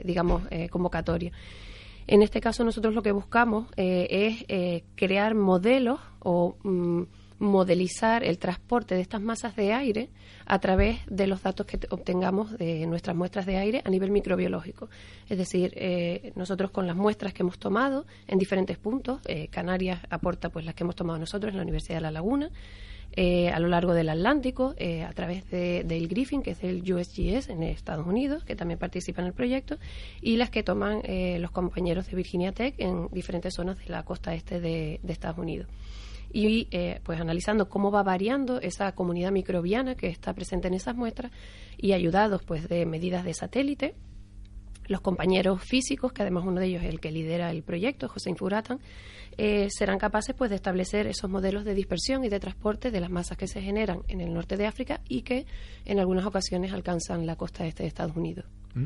digamos, 0.06 0.44
convocatorio. 0.70 1.32
En 2.12 2.24
este 2.24 2.42
caso 2.42 2.64
nosotros 2.64 2.96
lo 2.96 3.04
que 3.04 3.12
buscamos 3.12 3.68
eh, 3.78 4.08
es 4.10 4.44
eh, 4.48 4.84
crear 4.96 5.36
modelos 5.36 6.00
o 6.18 6.58
mm, 6.64 7.04
modelizar 7.38 8.24
el 8.24 8.40
transporte 8.40 8.96
de 8.96 9.02
estas 9.02 9.22
masas 9.22 9.56
de 9.56 9.74
aire 9.74 10.10
a 10.48 10.58
través 10.58 11.02
de 11.06 11.28
los 11.28 11.44
datos 11.44 11.68
que 11.68 11.80
obtengamos 11.92 12.58
de 12.58 12.88
nuestras 12.88 13.16
muestras 13.16 13.46
de 13.46 13.58
aire 13.58 13.84
a 13.86 13.92
nivel 13.92 14.10
microbiológico. 14.10 14.90
Es 15.30 15.38
decir, 15.38 15.72
eh, 15.76 16.34
nosotros 16.36 16.72
con 16.72 16.88
las 16.88 16.96
muestras 16.96 17.32
que 17.32 17.44
hemos 17.44 17.60
tomado 17.60 18.08
en 18.26 18.40
diferentes 18.40 18.80
puntos, 18.80 19.22
Canarias 19.52 20.02
aporta 20.10 20.50
pues 20.50 20.66
las 20.66 20.74
que 20.74 20.86
hemos 20.86 20.96
tomado 20.96 21.20
nosotros 21.20 21.52
en 21.52 21.58
la 21.58 21.64
Universidad 21.64 21.98
de 21.98 22.02
La 22.02 22.12
Laguna, 22.12 22.50
eh, 23.14 23.50
a 23.50 23.60
lo 23.60 23.68
largo 23.68 23.94
del 23.94 24.10
Atlántico 24.10 24.76
eh, 24.78 25.04
a 25.04 25.12
través 25.14 25.50
de, 25.50 25.84
del 25.84 26.08
Griffin, 26.08 26.42
que 26.42 26.52
es 26.52 26.64
el 26.64 26.82
USGS 26.82 27.50
en 27.50 27.64
Estados 27.64 28.06
Unidos, 28.06 28.44
que 28.44 28.56
también 28.56 28.80
participa 28.80 29.22
en 29.22 29.28
el 29.28 29.34
proyecto, 29.34 29.78
y 30.22 30.38
las 30.38 30.50
que 30.50 30.64
toman 30.64 31.02
eh, 31.04 31.40
los 31.40 31.52
compañeros 31.52 32.08
de 32.08 32.16
Virginia 32.16 32.52
Tech 32.52 32.76
en 32.78 33.08
diferentes 33.12 33.54
zonas 33.54 33.80
de 33.80 33.90
la 33.90 34.04
costa 34.04 34.34
este 34.34 34.60
de, 34.60 35.00
de 35.02 35.14
Estados 35.14 35.38
Unidos. 35.38 35.68
Y 36.32 36.68
pues 37.04 37.20
analizando 37.20 37.70
cómo 37.70 37.90
va 37.90 38.04
variando 38.04 38.62
esa 38.62 38.92
comunidad 38.92 39.32
microbiana 39.32 39.96
que 39.96 40.10
está 40.10 40.32
presente 40.32 40.68
en 40.68 40.76
esas 40.76 40.96
muestras 40.96 41.32
y 41.76 41.94
ayudados 41.94 42.44
pues 42.44 42.70
de 42.70 42.86
medidas 42.86 43.26
de 43.26 43.34
satélite 43.34 43.96
los 44.90 45.02
compañeros 45.02 45.64
físicos, 45.64 46.12
que 46.12 46.24
además 46.24 46.44
uno 46.46 46.60
de 46.60 46.66
ellos 46.66 46.84
es 46.84 46.90
el 46.90 47.00
que 47.00 47.12
lidera 47.12 47.52
el 47.52 47.64
proyecto, 47.64 48.10
José 48.10 48.32
Infuratan, 48.32 48.80
eh, 49.42 49.70
serán 49.72 50.00
capaces 50.00 50.36
pues, 50.36 50.50
de 50.50 50.58
establecer 50.58 51.08
esos 51.08 51.30
modelos 51.30 51.64
de 51.64 51.74
dispersión 51.74 52.26
y 52.26 52.30
de 52.30 52.42
transporte 52.42 52.92
de 52.92 53.00
las 53.00 53.10
masas 53.10 53.38
que 53.38 53.48
se 53.48 53.62
generan 53.62 54.02
en 54.10 54.20
el 54.20 54.34
norte 54.34 54.58
de 54.58 54.68
África 54.68 55.00
y 55.08 55.22
que 55.22 55.46
en 55.86 55.98
algunas 55.98 56.26
ocasiones 56.26 56.74
alcanzan 56.74 57.26
la 57.26 57.38
costa 57.38 57.66
este 57.66 57.84
de 57.84 57.88
Estados 57.88 58.18
Unidos. 58.18 58.46
Mm. 58.74 58.86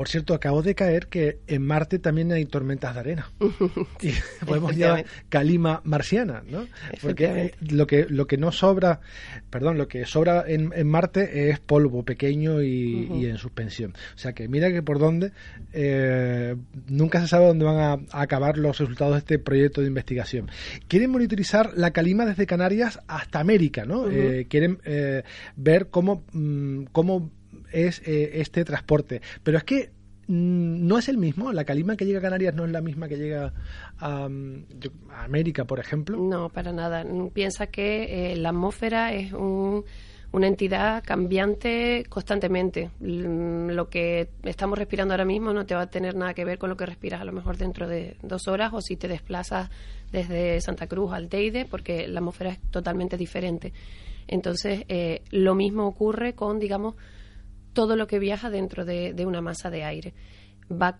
Por 0.00 0.08
cierto, 0.08 0.32
acabo 0.32 0.62
de 0.62 0.74
caer 0.74 1.08
que 1.08 1.40
en 1.46 1.60
Marte 1.62 1.98
también 1.98 2.32
hay 2.32 2.46
tormentas 2.46 2.94
de 2.94 3.00
arena. 3.00 3.30
y 4.00 4.12
podemos 4.46 4.74
llamar 4.74 5.04
calima 5.28 5.82
marciana, 5.84 6.42
¿no? 6.48 6.66
Porque 7.02 7.24
eh, 7.26 7.54
lo 7.68 7.86
que 7.86 8.06
lo 8.08 8.26
que 8.26 8.38
no 8.38 8.50
sobra, 8.50 9.00
perdón, 9.50 9.76
lo 9.76 9.88
que 9.88 10.06
sobra 10.06 10.44
en, 10.46 10.70
Marte 10.86 11.50
es 11.50 11.60
polvo 11.60 12.02
pequeño 12.02 12.62
y, 12.62 13.26
en 13.26 13.36
suspensión. 13.36 13.92
O 14.14 14.18
sea 14.18 14.32
que 14.32 14.48
mira 14.48 14.72
que 14.72 14.82
por 14.82 14.98
dónde 14.98 15.32
eh, 15.74 16.56
nunca 16.88 17.20
se 17.20 17.28
sabe 17.28 17.46
dónde 17.48 17.66
van 17.66 17.78
a, 17.78 18.22
acabar 18.22 18.56
los 18.56 18.78
resultados 18.78 19.12
de 19.12 19.18
este 19.18 19.38
proyecto 19.38 19.82
de 19.82 19.88
investigación. 19.88 20.50
Quieren 20.88 21.10
monitorizar 21.10 21.72
la 21.76 21.90
calima 21.90 22.24
desde 22.24 22.46
Canarias 22.46 23.00
hasta 23.06 23.40
América, 23.40 23.84
¿no? 23.84 24.08
Eh, 24.08 24.46
quieren 24.48 24.78
ver 25.56 25.88
cómo 25.90 26.24
mm, 26.32 26.84
cómo 26.92 27.30
es 27.72 28.02
eh, 28.06 28.40
este 28.40 28.64
transporte. 28.64 29.20
Pero 29.42 29.58
es 29.58 29.64
que 29.64 29.90
mm, 30.26 30.86
no 30.86 30.98
es 30.98 31.08
el 31.08 31.18
mismo. 31.18 31.52
La 31.52 31.64
calima 31.64 31.96
que 31.96 32.06
llega 32.06 32.18
a 32.18 32.22
Canarias 32.22 32.54
no 32.54 32.64
es 32.64 32.70
la 32.70 32.80
misma 32.80 33.08
que 33.08 33.16
llega 33.16 33.52
a, 33.98 34.28
mm, 34.28 34.64
América, 35.10 35.64
por 35.64 35.80
ejemplo. 35.80 36.18
No, 36.18 36.48
para 36.48 36.72
nada. 36.72 37.04
Piensa 37.32 37.66
que 37.66 38.32
eh, 38.32 38.36
la 38.36 38.50
atmósfera 38.50 39.12
es 39.12 39.32
una 39.32 40.46
entidad 40.46 41.02
cambiante 41.04 42.04
constantemente. 42.08 42.90
Mm, 43.00 43.70
lo 43.70 43.88
que 43.88 44.30
estamos 44.44 44.78
respirando 44.78 45.14
ahora 45.14 45.24
mismo 45.24 45.52
no 45.52 45.66
te 45.66 45.74
va 45.74 45.82
a 45.82 45.90
tener 45.90 46.14
nada 46.14 46.34
que 46.34 46.44
ver 46.44 46.58
con 46.58 46.70
lo 46.70 46.76
que 46.76 46.86
respiras 46.86 47.20
a 47.20 47.24
lo 47.24 47.32
mejor 47.32 47.56
dentro 47.56 47.88
de 47.88 48.16
dos 48.22 48.48
horas 48.48 48.72
o 48.72 48.80
si 48.80 48.96
te 48.96 49.08
desplazas 49.08 49.70
desde 50.12 50.60
Santa 50.60 50.86
Cruz 50.86 51.12
al 51.12 51.28
Teide, 51.28 51.64
porque 51.64 52.08
la 52.08 52.20
atmósfera 52.20 52.50
es 52.50 52.60
totalmente 52.70 53.16
diferente. 53.16 53.72
Entonces, 54.30 54.84
eh, 54.88 55.22
lo 55.30 55.54
mismo 55.54 55.86
ocurre 55.86 56.34
con, 56.34 56.60
digamos, 56.60 56.94
todo 57.72 57.96
lo 57.96 58.06
que 58.06 58.18
viaja 58.18 58.50
dentro 58.50 58.84
de, 58.84 59.14
una 59.26 59.40
masa 59.40 59.70
de 59.70 59.84
aire. 59.84 60.14
Va 60.70 60.96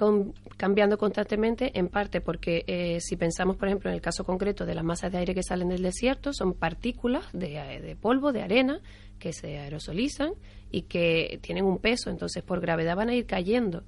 cambiando 0.57 0.99
constantemente, 0.99 1.79
en 1.79 1.89
parte 1.89 2.21
porque 2.21 2.65
eh, 2.67 2.99
si 3.01 3.17
pensamos, 3.17 3.57
por 3.57 3.69
ejemplo, 3.69 3.89
en 3.89 3.95
el 3.95 4.03
caso 4.03 4.25
concreto 4.25 4.67
de 4.67 4.75
las 4.75 4.85
masas 4.85 5.13
de 5.13 5.19
aire 5.19 5.35
que 5.35 5.45
salen 5.45 5.69
del 5.69 5.83
desierto, 5.83 6.33
son 6.33 6.55
partículas 6.55 7.25
de, 7.33 7.81
de 7.81 7.97
polvo, 7.97 8.33
de 8.33 8.43
arena, 8.43 8.81
que 9.21 9.33
se 9.33 9.59
aerosolizan 9.59 10.33
y 10.73 10.83
que 10.83 11.39
tienen 11.43 11.65
un 11.65 11.79
peso, 11.79 12.11
entonces 12.11 12.43
por 12.43 12.61
gravedad 12.61 12.97
van 12.97 13.11
a 13.11 13.15
ir 13.15 13.27
cayendo 13.27 13.85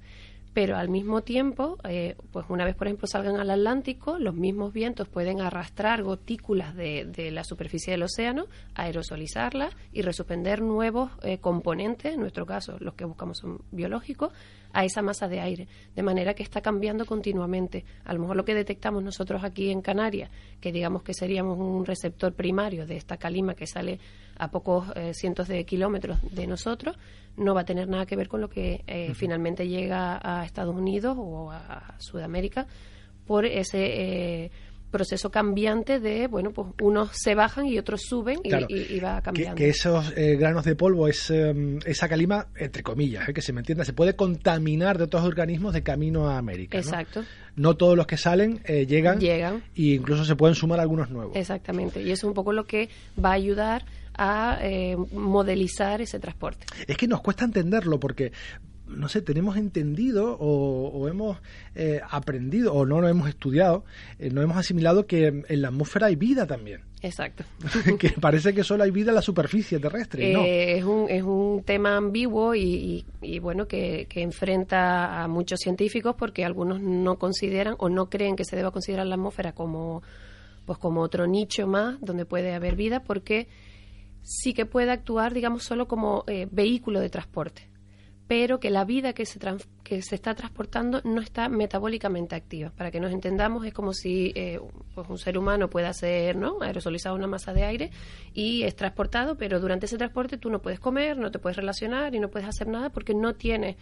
pero 0.53 0.77
al 0.77 0.89
mismo 0.89 1.21
tiempo, 1.21 1.77
eh, 1.83 2.15
pues 2.31 2.45
una 2.49 2.65
vez, 2.65 2.75
por 2.75 2.87
ejemplo, 2.87 3.07
salgan 3.07 3.37
al 3.37 3.49
Atlántico, 3.49 4.19
los 4.19 4.35
mismos 4.35 4.71
vientos 4.71 5.07
pueden 5.07 5.41
arrastrar 5.41 6.03
gotículas 6.03 6.75
de, 6.75 7.05
de 7.05 7.31
la 7.31 7.43
superficie 7.43 7.91
del 7.91 8.03
océano, 8.03 8.45
aerosolizarlas 8.75 9.75
y 9.91 10.03
resuspender 10.03 10.61
nuevos 10.61 11.11
eh, 11.23 11.39
componentes, 11.39 12.13
en 12.13 12.19
nuestro 12.19 12.45
caso 12.45 12.77
los 12.79 12.93
que 12.93 13.05
buscamos 13.05 13.39
son 13.39 13.61
biológicos, 13.71 14.31
a 14.73 14.83
esa 14.83 15.01
masa 15.01 15.27
de 15.27 15.39
aire, 15.39 15.67
de 15.95 16.03
manera 16.03 16.33
que 16.33 16.43
está 16.43 16.61
cambiando 16.61 17.05
continuamente. 17.05 17.85
A 18.03 18.13
lo 18.13 18.19
mejor 18.19 18.35
lo 18.35 18.43
que 18.43 18.55
detectamos 18.55 19.03
nosotros 19.03 19.43
aquí 19.43 19.69
en 19.69 19.81
Canarias, 19.81 20.29
que 20.59 20.71
digamos 20.71 21.03
que 21.03 21.13
seríamos 21.13 21.57
un 21.57 21.85
receptor 21.85 22.33
primario 22.33 22.85
de 22.85 22.97
esta 22.97 23.17
calima 23.17 23.53
que 23.53 23.67
sale 23.67 23.99
a 24.37 24.49
pocos 24.49 24.87
eh, 24.95 25.13
cientos 25.13 25.47
de 25.47 25.63
kilómetros 25.63 26.17
de 26.33 26.47
nosotros, 26.47 26.97
no 27.37 27.53
va 27.53 27.61
a 27.61 27.65
tener 27.65 27.87
nada 27.87 28.05
que 28.05 28.15
ver 28.15 28.27
con 28.27 28.41
lo 28.41 28.49
que 28.49 28.83
eh, 28.87 29.13
finalmente 29.13 29.67
llega 29.67 30.19
a 30.21 30.43
Estados 30.43 30.75
Unidos 30.75 31.15
o 31.17 31.51
a 31.51 31.95
Sudamérica 31.99 32.67
por 33.25 33.45
ese 33.45 34.45
eh, 34.45 34.51
proceso 34.93 35.31
cambiante 35.31 35.99
de, 35.99 36.27
bueno, 36.27 36.51
pues 36.51 36.69
unos 36.79 37.09
se 37.13 37.33
bajan 37.33 37.65
y 37.65 37.79
otros 37.79 38.03
suben 38.07 38.39
y, 38.43 38.99
va 38.99 39.21
cambiando. 39.21 39.55
Que, 39.55 39.69
esos 39.69 40.13
eh, 40.15 40.35
granos 40.37 40.63
de 40.63 40.75
polvo, 40.75 41.07
es, 41.07 41.31
em, 41.31 41.79
esa 41.83 42.07
calima, 42.07 42.47
entre 42.55 42.83
comillas, 42.83 43.27
eh, 43.27 43.33
que 43.33 43.41
se 43.41 43.51
me 43.51 43.61
entienda, 43.61 43.83
se 43.85 43.93
puede 43.93 44.15
contaminar 44.15 44.99
de 44.99 45.05
otros 45.05 45.23
organismos 45.23 45.73
de 45.73 45.81
camino 45.81 46.29
a 46.29 46.37
América. 46.37 46.77
Exacto. 46.77 47.25
No, 47.55 47.75
todos 47.75 47.97
los 47.97 48.05
que 48.05 48.17
salen 48.17 48.61
eh, 48.65 48.85
llegan, 48.85 49.19
llegan. 49.19 49.63
E 49.75 49.95
incluso 49.95 50.25
se 50.25 50.35
pueden 50.35 50.53
sumar 50.53 50.79
algunos 50.79 51.09
nuevos. 51.09 51.35
Exactamente. 51.35 51.99
Y 52.01 52.11
eso 52.11 52.27
es 52.27 52.29
un 52.29 52.33
poco 52.35 52.53
lo 52.53 52.65
que 52.65 52.89
va 53.23 53.31
a 53.31 53.33
ayudar 53.33 53.85
a 54.15 54.59
modelizar 55.11 55.99
ese 55.99 56.19
transporte. 56.19 56.67
Es 56.85 56.97
que 56.97 57.07
nos 57.07 57.21
cuesta 57.21 57.45
entenderlo 57.45 57.99
porque 57.99 58.31
no 58.95 59.09
sé, 59.09 59.21
tenemos 59.21 59.57
entendido 59.57 60.37
o, 60.39 61.07
hemos 61.07 61.37
eh, 61.75 62.01
aprendido 62.09 62.73
o 62.73 62.85
no 62.85 63.01
lo 63.01 63.07
hemos 63.07 63.27
estudiado, 63.27 63.83
eh, 64.19 64.29
no 64.29 64.41
hemos 64.41 64.57
asimilado 64.57 65.05
que 65.05 65.43
en 65.47 65.61
la 65.61 65.67
atmósfera 65.69 66.07
hay 66.07 66.15
vida 66.15 66.47
también. 66.47 66.81
Exacto. 67.01 67.43
que 67.99 68.09
parece 68.11 68.53
que 68.53 68.63
solo 68.63 68.83
hay 68.83 68.91
vida 68.91 69.11
en 69.11 69.15
la 69.15 69.21
superficie 69.21 69.79
terrestre. 69.79 70.31
Eh, 70.31 70.77
es, 70.77 70.83
un, 70.85 71.09
es 71.09 71.23
un 71.23 71.63
tema 71.63 71.97
ambiguo 71.97 72.55
y, 72.55 73.05
y, 73.21 73.39
bueno, 73.39 73.67
que, 73.67 74.07
que, 74.09 74.21
enfrenta 74.21 75.21
a 75.21 75.27
muchos 75.27 75.59
científicos 75.59 76.15
porque 76.17 76.45
algunos 76.45 76.81
no 76.81 77.17
consideran 77.17 77.75
o 77.79 77.89
no 77.89 78.09
creen 78.09 78.35
que 78.35 78.45
se 78.45 78.55
deba 78.55 78.71
considerar 78.71 79.05
la 79.05 79.15
atmósfera 79.15 79.51
como, 79.51 80.01
pues 80.65 80.79
como 80.79 81.01
otro 81.01 81.27
nicho 81.27 81.67
más 81.67 81.99
donde 81.99 82.25
puede 82.25 82.53
haber 82.53 82.75
vida 82.77 83.01
porque 83.01 83.49
sí 84.21 84.53
que 84.53 84.65
puede 84.65 84.91
actuar, 84.91 85.33
digamos, 85.33 85.63
solo 85.63 85.89
como 85.89 86.23
vehículo 86.51 87.01
de 87.01 87.09
transporte 87.09 87.72
pero 88.27 88.59
que 88.59 88.69
la 88.69 88.85
vida 88.85 89.13
que 89.13 89.25
se, 89.25 89.39
que 89.83 90.01
se 90.01 90.15
está 90.15 90.33
transportando 90.33 91.01
no 91.03 91.21
está 91.21 91.49
metabólicamente 91.49 92.35
activa. 92.35 92.71
Para 92.75 92.89
que 92.89 92.99
nos 92.99 93.11
entendamos, 93.11 93.65
es 93.65 93.73
como 93.73 93.93
si 93.93 94.31
eh, 94.35 94.59
pues 94.95 95.09
un 95.09 95.17
ser 95.17 95.37
humano 95.37 95.69
pueda 95.69 95.93
ser 95.93 96.35
¿no? 96.35 96.61
aerosolizado 96.61 97.15
una 97.15 97.27
masa 97.27 97.53
de 97.53 97.63
aire 97.63 97.91
y 98.33 98.63
es 98.63 98.75
transportado, 98.75 99.35
pero 99.37 99.59
durante 99.59 99.87
ese 99.87 99.97
transporte 99.97 100.37
tú 100.37 100.49
no 100.49 100.61
puedes 100.61 100.79
comer, 100.79 101.17
no 101.17 101.31
te 101.31 101.39
puedes 101.39 101.57
relacionar 101.57 102.15
y 102.15 102.19
no 102.19 102.29
puedes 102.29 102.47
hacer 102.47 102.67
nada 102.67 102.89
porque 102.89 103.13
no 103.13 103.35
tienes 103.35 103.75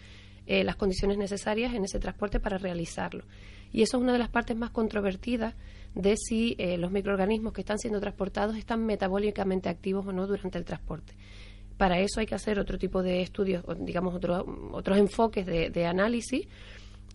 eh, 0.46 0.64
las 0.64 0.74
condiciones 0.76 1.18
necesarias 1.18 1.72
en 1.74 1.84
ese 1.84 2.00
transporte 2.00 2.40
para 2.40 2.58
realizarlo. 2.58 3.24
Y 3.72 3.82
eso 3.82 3.96
es 3.96 4.02
una 4.02 4.12
de 4.12 4.18
las 4.18 4.28
partes 4.28 4.56
más 4.56 4.70
controvertidas 4.70 5.54
de 5.94 6.16
si 6.16 6.56
eh, 6.58 6.78
los 6.78 6.90
microorganismos 6.90 7.52
que 7.52 7.60
están 7.60 7.78
siendo 7.78 8.00
transportados 8.00 8.56
están 8.56 8.84
metabólicamente 8.84 9.68
activos 9.68 10.06
o 10.06 10.12
no 10.12 10.26
durante 10.26 10.58
el 10.58 10.64
transporte. 10.64 11.14
Para 11.76 12.00
eso 12.00 12.20
hay 12.20 12.26
que 12.26 12.34
hacer 12.34 12.58
otro 12.58 12.78
tipo 12.78 13.02
de 13.02 13.22
estudios, 13.22 13.64
digamos, 13.80 14.14
otros 14.14 14.98
enfoques 14.98 15.46
de, 15.46 15.86
análisis 15.86 16.46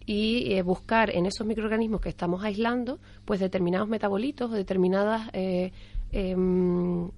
y 0.06 0.54
eh, 0.54 0.62
buscar 0.62 1.10
en 1.16 1.26
esos 1.26 1.46
microorganismos 1.46 2.02
que 2.02 2.10
estamos 2.10 2.44
aislando, 2.44 3.00
pues 3.26 3.40
determinados 3.40 3.90
metabolitos 3.90 4.52
o 4.52 4.54
determinadas 4.54 5.30
eh, 5.34 5.72
em, 6.12 7.10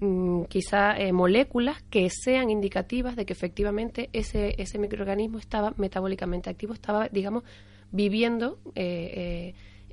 mm, 0.00 0.44
quizá 0.48 0.96
eh, 0.98 1.12
moléculas 1.12 1.82
que 1.90 2.08
sean 2.10 2.50
indicativas 2.50 3.16
de 3.16 3.24
que 3.24 3.32
efectivamente 3.32 4.10
ese, 4.12 4.54
ese 4.58 4.78
microorganismo 4.78 5.38
estaba 5.38 5.72
metabólicamente 5.76 6.50
activo, 6.50 6.74
estaba, 6.74 7.08
digamos, 7.08 7.44
viviendo 7.90 8.58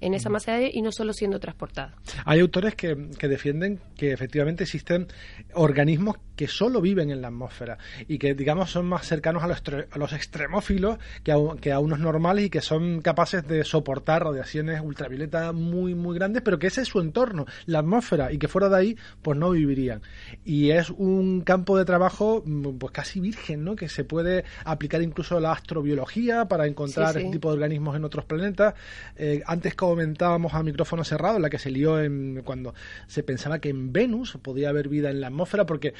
en 0.01 0.13
esa 0.13 0.29
masa 0.29 0.51
de 0.51 0.57
aire 0.57 0.71
y 0.73 0.81
no 0.81 0.91
solo 0.91 1.13
siendo 1.13 1.39
transportado. 1.39 1.93
Hay 2.25 2.39
autores 2.39 2.75
que, 2.75 2.95
defienden 2.95 3.79
que 3.95 4.11
efectivamente 4.11 4.63
existen 4.63 5.07
organismos 5.53 6.17
que 6.35 6.47
solo 6.47 6.81
viven 6.81 7.11
en 7.11 7.21
la 7.21 7.27
atmósfera 7.27 7.77
y 8.07 8.17
que, 8.17 8.33
digamos, 8.33 8.71
son 8.71 8.87
más 8.87 9.07
cercanos 9.07 9.43
a 9.43 9.47
los, 9.47 9.61
a 9.91 9.97
los 9.97 10.11
extremófilos 10.13 10.97
que 11.23 11.31
a, 11.31 11.37
que 11.61 11.71
a, 11.71 11.79
unos 11.79 11.99
normales 11.99 12.45
y 12.45 12.49
que 12.49 12.61
son 12.61 13.01
capaces 13.01 13.47
de 13.47 13.63
soportar 13.63 14.23
radiaciones 14.23 14.81
ultravioletas 14.81 15.53
muy, 15.53 15.93
muy 15.93 16.15
grandes, 16.15 16.41
pero 16.41 16.57
que 16.57 16.67
ese 16.67 16.81
es 16.81 16.87
su 16.87 16.99
entorno, 16.99 17.45
la 17.67 17.79
atmósfera, 17.79 18.31
y 18.31 18.37
que 18.37 18.47
fuera 18.47 18.69
de 18.69 18.77
ahí, 18.77 18.97
pues 19.21 19.37
no 19.37 19.51
vivirían. 19.51 20.01
Y 20.43 20.71
es 20.71 20.89
un 20.89 21.41
campo 21.41 21.77
de 21.77 21.85
trabajo, 21.85 22.41
mm, 22.45 22.77
pues 22.77 22.91
casi 22.91 23.19
virgen, 23.19 23.63
¿no? 23.63 23.75
Que 23.75 23.87
se 23.87 24.03
puede 24.03 24.43
aplicar 24.65 25.01
incluso 25.01 25.39
la 25.39 25.51
astrobiología 25.51 26.45
para 26.45 26.65
encontrar 26.65 27.17
este 27.17 27.29
tipo 27.31 27.49
de 27.49 27.55
organismos 27.55 27.95
en 27.95 28.03
otros 28.03 28.25
planetas. 28.25 28.73
Eh, 29.15 29.43
antes, 29.45 29.75
comentábamos 29.91 30.53
a 30.53 30.63
micrófono 30.63 31.03
cerrado, 31.03 31.37
la 31.37 31.49
que 31.49 31.59
se 31.59 31.69
lió 31.69 31.99
en, 31.99 32.43
cuando 32.43 32.73
se 33.07 33.23
pensaba 33.23 33.59
que 33.59 33.67
en 33.67 33.91
Venus 33.91 34.37
podía 34.41 34.69
haber 34.69 34.87
vida 34.87 35.09
en 35.09 35.19
la 35.19 35.27
atmósfera, 35.27 35.65
porque 35.65 35.93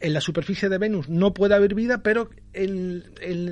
en 0.00 0.12
la 0.12 0.20
superficie 0.20 0.68
de 0.68 0.78
Venus 0.78 1.08
no 1.08 1.34
puede 1.34 1.56
haber 1.56 1.74
vida, 1.74 2.04
pero 2.04 2.30
en, 2.52 3.02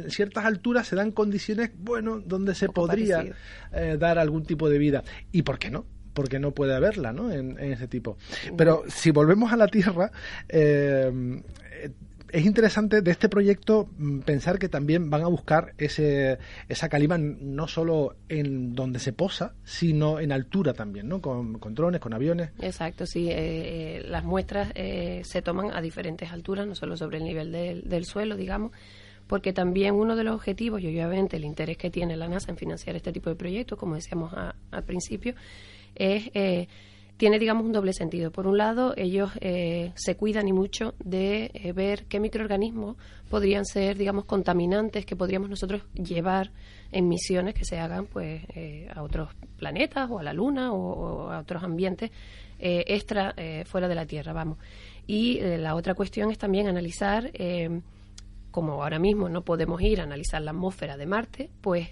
ciertas 0.09 0.45
alturas 0.45 0.87
se 0.87 0.95
dan 0.95 1.11
condiciones, 1.11 1.73
bueno, 1.77 2.21
donde 2.21 2.55
se 2.55 2.69
podría 2.69 3.25
eh, 3.73 3.97
dar 3.99 4.21
algún 4.21 4.45
tipo 4.45 4.69
de 4.69 4.79
vida. 4.79 5.03
¿Y 5.33 5.43
por 5.43 5.59
qué 5.59 5.71
no? 5.71 5.87
porque 6.13 6.41
no 6.41 6.53
puede 6.53 6.75
haberla 6.75 7.13
¿no? 7.13 7.31
en, 7.31 7.59
ese 7.59 7.87
tipo. 7.89 8.19
Pero 8.57 8.83
si 8.89 9.11
volvemos 9.11 9.53
a 9.53 9.57
la 9.57 9.69
Tierra, 9.69 10.11
eh, 10.49 11.41
es 12.33 12.47
interesante 12.47 13.03
de 13.03 13.11
este 13.11 13.29
proyecto 13.29 13.89
mm, 13.99 14.21
pensar 14.21 14.59
que 14.59 14.69
también 14.69 15.11
van 15.11 15.23
a 15.23 15.29
buscar 15.29 15.75
ese, 15.79 16.39
esa 16.69 16.89
calima 16.89 17.19
no 17.19 17.69
solo 17.69 18.17
en 18.29 18.75
donde 18.75 18.99
se 18.99 19.13
posa, 19.13 19.55
sino 19.65 20.21
en 20.21 20.33
altura 20.33 20.75
también, 20.75 21.09
¿no? 21.09 21.21
Con, 21.21 21.59
drones, 21.75 22.01
con 22.01 22.15
aviones. 22.15 22.51
Exacto, 22.61 23.07
sí. 23.07 23.31
Eh, 23.31 23.35
eh, 23.37 24.03
las 24.07 24.25
muestras 24.25 24.73
eh, 24.75 25.23
se 25.25 25.43
toman 25.43 25.73
a 25.73 25.81
diferentes 25.81 26.31
alturas, 26.33 26.67
no 26.67 26.75
solo 26.75 26.97
sobre 26.97 27.19
el 27.19 27.25
nivel 27.25 27.53
del, 27.53 27.89
del 27.89 28.05
suelo, 28.05 28.37
digamos, 28.37 28.73
porque 29.27 29.53
también 29.53 29.95
uno 29.95 30.17
de 30.17 30.25
los 30.25 30.35
objetivos, 30.35 30.81
y 30.81 30.89
obviamente 30.89 31.37
el 31.37 31.45
interés 31.45 31.77
que 31.77 31.91
tiene 31.91 32.17
la 32.17 32.29
NASA 32.29 32.51
en 32.51 32.57
financiar 32.57 32.97
este 32.97 33.13
tipo 33.13 33.31
de 33.31 33.37
proyectos, 33.37 33.79
como 33.79 33.95
decíamos 33.95 34.33
al 34.35 34.85
principio, 34.85 35.35
es 35.95 36.31
tiene, 37.21 37.39
digamos, 37.39 37.67
un 37.67 37.73
doble 37.73 37.93
sentido. 37.93 38.31
Por 38.31 38.47
un 38.47 38.57
lado, 38.57 38.95
ellos 38.97 39.31
eh, 39.43 39.93
se 39.95 40.17
cuidan 40.17 40.49
y 40.49 40.55
mucho 40.55 40.95
de 41.05 41.51
eh, 41.53 41.73
ver 41.73 42.07
qué 42.07 42.19
microorganismos 42.19 42.97
podrían 43.29 43.67
ser, 43.67 43.99
digamos, 43.99 44.25
contaminantes 44.25 45.05
que 45.05 45.17
podríamos 45.17 45.51
nosotros 45.51 45.83
llevar 45.93 46.51
en 46.93 47.09
misiones 47.09 47.53
que 47.53 47.67
se 47.67 47.79
hagan, 47.79 48.07
pues, 48.07 48.43
eh, 48.55 48.89
a 48.95 49.03
otros 49.03 49.29
planetas 49.59 50.11
o 50.11 50.19
a 50.19 50.23
la 50.23 50.33
Luna 50.33 50.73
o, 50.73 51.31
a 51.31 51.41
otros 51.41 51.63
ambientes 51.63 52.11
extra 52.59 53.35
fuera 53.65 53.87
de 53.87 53.95
la 53.95 54.07
Tierra, 54.07 54.33
vamos. 54.33 54.57
Y 55.07 55.41
la 55.41 55.75
otra 55.75 55.95
cuestión 55.95 56.31
es 56.31 56.37
también 56.37 56.69
analizar 56.69 57.31
como 58.51 58.83
ahora 58.83 58.99
mismo 58.99 59.31
no 59.31 59.43
podemos 59.43 59.81
ir 59.81 60.01
a 60.01 60.05
analizar 60.05 60.43
la 60.43 60.51
atmósfera 60.51 60.99
de 60.99 61.07
Marte, 61.07 61.51
pues, 61.63 61.89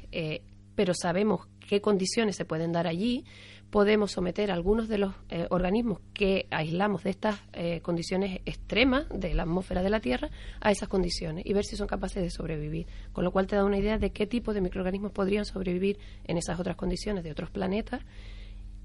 pero 0.75 0.93
sabemos 0.93 1.49
qué 1.67 1.81
condiciones 1.81 2.37
se 2.37 2.45
pueden 2.45 2.73
dar 2.73 2.87
allí, 2.87 3.25
podemos 3.71 4.13
someter 4.13 4.51
algunos 4.51 4.89
de 4.89 4.99
los 4.99 5.15
eh, 5.29 5.47
organismos 5.51 6.01
que 6.15 6.47
aislamos 6.51 7.05
de 7.05 7.11
estas 7.11 7.41
eh, 7.53 7.81
condiciones 7.81 8.41
extremas 8.47 9.07
de 9.11 9.35
la 9.35 9.43
atmósfera 9.43 9.83
de 9.83 9.91
la 9.91 10.01
Tierra 10.01 10.31
a 10.61 10.71
esas 10.71 10.89
condiciones 10.89 11.45
y 11.47 11.53
ver 11.53 11.65
si 11.65 11.77
son 11.77 11.87
capaces 11.87 12.23
de 12.23 12.31
sobrevivir. 12.31 12.87
Con 13.13 13.25
lo 13.25 13.33
cual 13.33 13.47
te 13.47 13.57
da 13.57 13.65
una 13.65 13.79
idea 13.79 13.99
de 13.99 14.11
qué 14.11 14.27
tipo 14.27 14.55
de 14.55 14.61
microorganismos 14.61 15.13
podrían 15.13 15.45
sobrevivir 15.45 15.99
en 16.25 16.39
esas 16.39 16.59
otras 16.59 16.77
condiciones 16.77 17.25
de 17.25 17.31
otros 17.31 17.51
planetas 17.51 18.03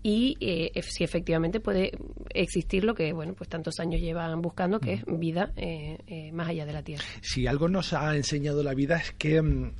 y 0.05 0.35
eh, 0.41 0.81
si 0.81 1.05
efectivamente 1.05 1.61
puede 1.61 1.91
existir 2.31 2.83
lo 2.83 2.93
que 2.93 3.13
bueno 3.13 3.35
pues 3.35 3.49
tantos 3.49 3.79
años 3.79 4.01
llevan 4.01 4.41
buscando 4.41 4.81
que 4.81 4.95
es 4.95 5.03
vida 5.07 5.53
más 6.33 6.49
allá 6.49 6.65
de 6.65 6.73
la 6.73 6.83
Tierra. 6.83 7.05
Si 7.21 7.47
algo 7.47 7.69
nos 7.69 7.93
ha 7.93 8.13
enseñado 8.17 8.63
la 8.63 8.73
vida 8.73 8.97
es 8.97 9.13
que 9.13 9.41
mm, 9.41 9.71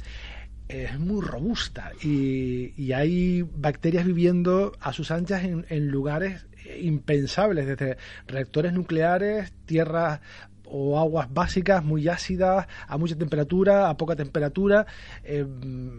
es 0.67 0.99
muy 0.99 1.21
robusta 1.21 1.91
y, 2.01 2.91
hay 2.93 3.41
bacterias 3.41 4.05
viviendo 4.05 4.73
a 4.79 4.93
sus 4.93 5.11
anchas 5.11 5.43
en, 5.43 5.87
lugares 5.87 6.45
impensables, 6.79 7.65
desde 7.65 7.97
reactores 8.27 8.71
nucleares, 8.71 9.51
tierras 9.65 10.21
o 10.65 10.99
aguas 10.99 11.31
básicas 11.31 11.83
muy 11.83 12.07
ácidas, 12.07 12.67
a 12.87 12.97
mucha 12.97 13.15
temperatura, 13.15 13.89
a 13.89 13.97
poca 13.97 14.15
temperatura. 14.15 14.85
Eh, 15.23 15.45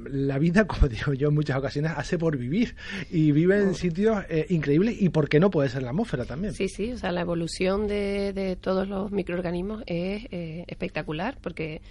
la 0.06 0.38
vida, 0.38 0.66
como 0.66 0.88
digo 0.88 1.14
yo 1.14 1.28
en 1.28 1.34
muchas 1.34 1.56
ocasiones, 1.56 1.92
hace 1.96 2.18
por 2.18 2.36
vivir 2.36 2.74
y 3.10 3.32
vive 3.32 3.60
en 3.60 3.74
sitios 3.74 4.24
eh, 4.28 4.46
increíbles 4.50 5.00
y 5.00 5.08
por 5.10 5.28
qué 5.28 5.38
no 5.40 5.50
puede 5.50 5.68
ser 5.68 5.82
la 5.82 5.90
atmósfera 5.90 6.24
también. 6.24 6.54
Sí, 6.54 6.68
sí, 6.68 6.92
o 6.92 6.98
sea, 6.98 7.12
la 7.12 7.20
evolución 7.20 7.86
de, 7.86 8.32
de 8.32 8.56
todos 8.56 8.88
los 8.88 9.12
microorganismos 9.12 9.82
es 9.86 10.26
eh, 10.30 10.64
espectacular 10.68 11.38
porque 11.40 11.82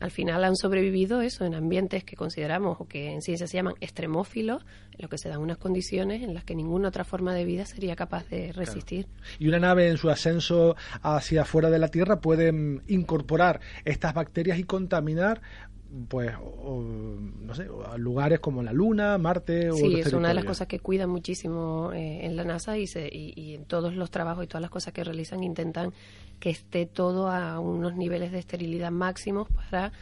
al 0.00 0.10
final 0.10 0.44
han 0.44 0.56
sobrevivido 0.56 1.20
eso 1.22 1.44
en 1.44 1.54
ambientes 1.54 2.04
que 2.04 2.16
consideramos 2.16 2.76
o 2.80 2.86
que 2.86 3.12
en 3.12 3.22
ciencia 3.22 3.46
se 3.46 3.56
llaman 3.56 3.74
extremófilos, 3.80 4.64
en 4.92 4.98
los 5.00 5.10
que 5.10 5.18
se 5.18 5.28
dan 5.28 5.40
unas 5.40 5.58
condiciones 5.58 6.22
en 6.22 6.34
las 6.34 6.44
que 6.44 6.54
ninguna 6.54 6.88
otra 6.88 7.04
forma 7.04 7.34
de 7.34 7.44
vida 7.44 7.64
sería 7.64 7.96
capaz 7.96 8.28
de 8.28 8.52
resistir. 8.52 9.06
Y 9.38 9.48
una 9.48 9.58
nave 9.58 9.88
en 9.88 9.96
su 9.96 10.10
ascenso 10.10 10.76
hacia 11.02 11.42
afuera 11.42 11.70
de 11.70 11.78
la 11.78 11.88
Tierra 11.88 12.20
puede 12.20 12.52
mm, 12.52 12.82
incorporar 12.88 13.60
estas 13.84 14.12
bacterias 14.14 14.58
y 14.58 14.64
contaminar 14.64 15.40
pues 16.08 16.32
no 16.70 17.54
sé 17.54 17.68
lugares 17.98 18.40
como 18.40 18.62
la 18.62 18.72
Luna, 18.72 19.18
Marte 19.18 19.70
o 19.70 19.76
sí 19.76 20.00
es 20.00 20.12
una 20.12 20.28
de 20.28 20.34
las 20.34 20.44
cosas 20.44 20.66
que 20.66 20.78
cuidan 20.78 21.10
muchísimo 21.10 21.92
eh, 21.92 22.24
en 22.24 22.36
la 22.36 22.44
NASA 22.44 22.78
y, 22.78 22.86
y, 22.94 23.54
en 23.54 23.64
todos 23.66 23.94
los 23.94 24.10
trabajos 24.10 24.44
y 24.44 24.46
todas 24.46 24.62
las 24.62 24.70
cosas 24.70 24.94
que 24.94 25.04
realizan 25.04 25.42
intentan 25.42 25.92
que 26.40 26.50
esté 26.50 26.86
todo 26.86 27.28
a 27.28 27.60
unos 27.60 27.94
niveles 27.94 28.32
de 28.32 28.38
esterilidad 28.38 28.90
máximos 28.90 29.48
para 29.50 29.92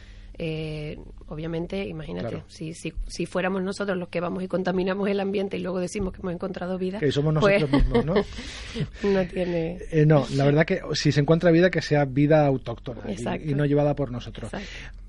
eh, 0.43 0.97
obviamente, 1.27 1.85
imagínate, 1.85 2.43
si, 2.47 2.73
si, 2.73 2.93
si, 3.07 3.25
fuéramos 3.25 3.61
nosotros 3.61 3.97
los 3.97 4.07
que 4.07 4.19
vamos 4.19 4.41
y 4.41 4.47
contaminamos 4.47 5.07
el 5.09 5.19
ambiente 5.19 5.57
y 5.57 5.59
luego 5.61 5.79
decimos 5.79 6.13
que 6.13 6.21
hemos 6.21 6.33
encontrado 6.33 6.77
vida. 6.77 6.99
Que 6.99 7.11
somos 7.11 7.33
nosotros 7.33 7.69
pues 7.69 7.83
mismos, 7.83 8.05
¿no? 8.05 8.13
no 9.03 9.27
tiene. 9.27 9.77
Eh, 9.91 10.05
no, 10.05 10.25
la 10.33 10.45
verdad 10.45 10.65
que 10.65 10.81
si 10.93 11.11
se 11.11 11.19
encuentra 11.19 11.51
vida, 11.51 11.69
que 11.69 11.81
sea 11.81 12.05
vida 12.05 12.47
autóctona 12.47 13.03
y, 13.11 13.53
no 13.53 13.65
llevada 13.65 13.95
por 13.95 14.11
nosotros. 14.11 14.51
Mm, 14.51 14.57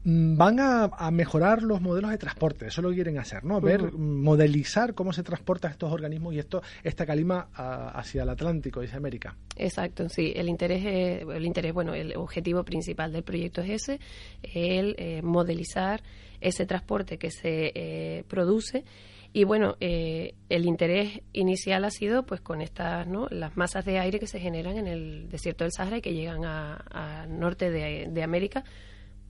van 0.04 0.58
a, 0.58 1.10
mejorar 1.12 1.62
los 1.62 1.80
modelos 1.80 2.10
de 2.10 2.18
transporte, 2.18 2.66
eso 2.66 2.82
lo 2.82 2.90
quieren 2.90 3.18
hacer, 3.18 3.44
¿no? 3.44 3.60
Ver, 3.60 3.92
modelizar 3.92 4.94
cómo 4.94 5.12
se 5.12 5.22
transportan 5.22 5.70
estos 5.70 5.92
organismos 5.92 6.34
y 6.34 6.40
esto 6.40 6.62
esta 6.82 7.06
calima 7.06 7.48
hacia 7.54 8.24
el 8.24 8.28
Atlántico, 8.28 8.80
hacia 8.80 8.96
América. 8.96 9.36
Exacto, 9.56 10.08
sí. 10.08 10.32
El 10.34 10.48
interés, 10.48 10.84
el 10.84 11.44
interés, 11.44 11.72
bueno, 11.72 11.94
el 11.94 12.16
objetivo 12.16 12.64
principal 12.64 13.12
del 13.12 13.22
proyecto 13.22 13.60
es 13.60 13.82
ese, 13.82 14.00
el 14.42 14.96
eh, 14.98 15.22
modelizar 15.22 16.02
ese 16.40 16.66
transporte 16.66 17.18
que 17.18 17.30
se 17.30 17.72
eh, 17.74 18.24
produce 18.26 18.84
y 19.32 19.44
bueno, 19.44 19.76
eh, 19.80 20.34
el 20.48 20.66
interés 20.66 21.20
inicial 21.32 21.84
ha 21.84 21.90
sido 21.90 22.26
pues 22.26 22.40
con 22.40 22.60
estas, 22.60 23.06
¿no? 23.06 23.28
Las 23.30 23.56
masas 23.56 23.84
de 23.84 23.98
aire 23.98 24.18
que 24.18 24.26
se 24.26 24.40
generan 24.40 24.76
en 24.76 24.88
el 24.88 25.30
desierto 25.30 25.64
del 25.64 25.72
Sahara 25.72 25.98
y 25.98 26.02
que 26.02 26.12
llegan 26.12 26.44
al 26.44 27.38
norte 27.38 27.70
de 27.70 28.22
América 28.22 28.64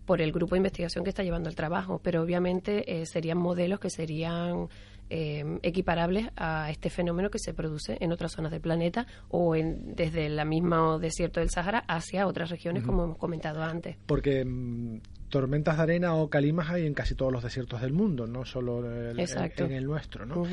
por 0.04 0.20
el 0.20 0.32
grupo 0.32 0.54
de 0.54 0.58
investigación 0.58 1.04
que 1.04 1.10
está 1.10 1.22
llevando 1.22 1.48
el 1.48 1.54
trabajo, 1.54 2.00
pero 2.02 2.22
obviamente 2.22 3.00
eh, 3.00 3.06
serían 3.06 3.38
modelos 3.38 3.80
que 3.80 3.90
serían 3.90 4.68
eh, 5.10 5.58
equiparables 5.62 6.28
a 6.36 6.70
este 6.70 6.88
fenómeno 6.88 7.30
que 7.30 7.38
se 7.38 7.52
produce 7.52 7.98
en 8.00 8.12
otras 8.12 8.32
zonas 8.32 8.50
del 8.50 8.60
planeta 8.60 9.06
o 9.28 9.54
en, 9.54 9.94
desde 9.94 10.26
el 10.26 10.44
mismo 10.46 10.98
desierto 10.98 11.40
del 11.40 11.50
Sahara 11.50 11.84
hacia 11.86 12.26
otras 12.26 12.50
regiones, 12.50 12.82
como 12.82 13.04
hemos 13.04 13.18
comentado 13.18 13.62
antes. 13.62 13.96
Porque 14.06 14.44
mm, 14.44 15.00
tormentas 15.28 15.76
de 15.76 15.82
arena 15.82 16.14
o 16.14 16.30
calimas 16.30 16.70
hay 16.70 16.86
en 16.86 16.94
casi 16.94 17.14
todos 17.14 17.30
los 17.32 17.42
desiertos 17.42 17.82
del 17.82 17.92
mundo, 17.92 18.26
no 18.26 18.44
solo 18.44 18.78
en, 18.90 19.18
el 19.18 19.84
nuestro, 19.84 20.24
¿no? 20.24 20.44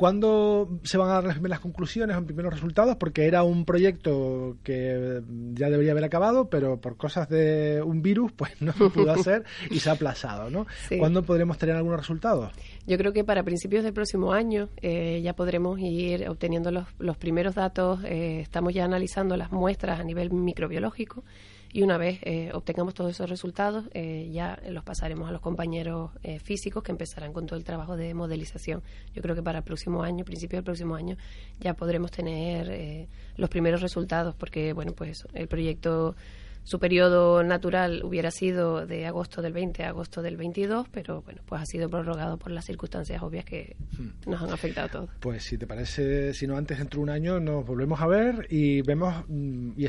¿Cuándo 0.00 0.80
se 0.82 0.96
van 0.96 1.10
a 1.10 1.12
dar 1.12 1.24
las 1.24 1.34
primeras 1.34 1.60
conclusiones 1.60 2.16
o 2.16 2.24
primeros 2.24 2.54
resultados? 2.54 2.96
Porque 2.96 3.26
era 3.26 3.42
un 3.42 3.66
proyecto 3.66 4.56
que 4.64 5.20
ya 5.52 5.68
debería 5.68 5.92
haber 5.92 6.04
acabado, 6.04 6.48
pero 6.48 6.80
por 6.80 6.96
cosas 6.96 7.28
de 7.28 7.82
un 7.84 8.00
virus, 8.00 8.32
pues 8.32 8.62
no 8.62 8.72
se 8.72 8.88
pudo 8.88 9.12
hacer 9.12 9.44
y 9.68 9.78
se 9.78 9.90
ha 9.90 9.92
aplazado, 9.92 10.48
¿no? 10.48 10.66
¿Cuándo 10.98 11.22
podremos 11.22 11.58
tener 11.58 11.76
algunos 11.76 12.00
resultados? 12.00 12.50
Yo 12.86 12.96
creo 12.96 13.12
que 13.12 13.24
para 13.24 13.42
principios 13.42 13.84
del 13.84 13.92
próximo 13.92 14.32
año 14.32 14.70
eh, 14.80 15.20
ya 15.22 15.34
podremos 15.34 15.78
ir 15.78 16.26
obteniendo 16.30 16.70
los, 16.70 16.86
los 16.98 17.18
primeros 17.18 17.54
datos. 17.54 18.02
Eh, 18.04 18.40
estamos 18.40 18.72
ya 18.72 18.86
analizando 18.86 19.36
las 19.36 19.52
muestras 19.52 20.00
a 20.00 20.02
nivel 20.02 20.30
microbiológico 20.32 21.24
y 21.72 21.82
una 21.82 21.98
vez 21.98 22.18
eh, 22.22 22.50
obtengamos 22.52 22.94
todos 22.94 23.12
esos 23.12 23.30
resultados, 23.30 23.86
eh, 23.94 24.28
ya 24.32 24.60
los 24.68 24.84
pasaremos 24.84 25.28
a 25.28 25.32
los 25.32 25.40
compañeros 25.40 26.10
eh, 26.22 26.38
físicos 26.38 26.82
que 26.82 26.92
empezarán 26.92 27.32
con 27.32 27.46
todo 27.46 27.58
el 27.58 27.64
trabajo 27.64 27.96
de 27.96 28.12
modelización. 28.14 28.82
Yo 29.14 29.22
creo 29.22 29.34
que 29.34 29.42
para 29.42 29.58
el 29.58 29.64
próximo 29.64 30.02
año, 30.02 30.24
principio 30.24 30.56
del 30.56 30.64
próximo 30.64 30.94
año, 30.96 31.16
ya 31.60 31.74
podremos 31.74 32.10
tener 32.10 33.08
los 33.36 33.48
primeros 33.48 33.80
resultados, 33.80 34.34
porque, 34.34 34.72
bueno, 34.72 34.92
pues 34.92 35.26
el 35.34 35.48
proyecto 35.48 36.16
su 36.62 36.78
periodo 36.78 37.42
natural 37.42 38.02
hubiera 38.04 38.30
sido 38.30 38.86
de 38.86 39.06
agosto 39.06 39.40
del 39.40 39.52
20 39.52 39.82
a 39.84 39.88
agosto 39.88 40.22
del 40.22 40.36
22, 40.36 40.88
pero 40.90 41.22
bueno, 41.22 41.40
pues 41.46 41.62
ha 41.62 41.66
sido 41.66 41.88
prorrogado 41.88 42.36
por 42.36 42.52
las 42.52 42.66
circunstancias 42.66 43.22
obvias 43.22 43.44
que 43.44 43.76
hmm. 43.98 44.30
nos 44.30 44.42
han 44.42 44.50
afectado 44.50 44.86
a 44.86 44.90
todos. 44.90 45.10
Pues 45.20 45.42
si 45.42 45.56
te 45.56 45.66
parece, 45.66 46.34
si 46.34 46.46
no 46.46 46.56
antes 46.56 46.78
dentro 46.78 46.98
de 46.98 47.04
un 47.04 47.10
año 47.10 47.40
nos 47.40 47.64
volvemos 47.64 48.00
a 48.00 48.06
ver 48.06 48.46
y 48.50 48.82
vemos 48.82 49.24
mm, 49.28 49.72
y 49.76 49.86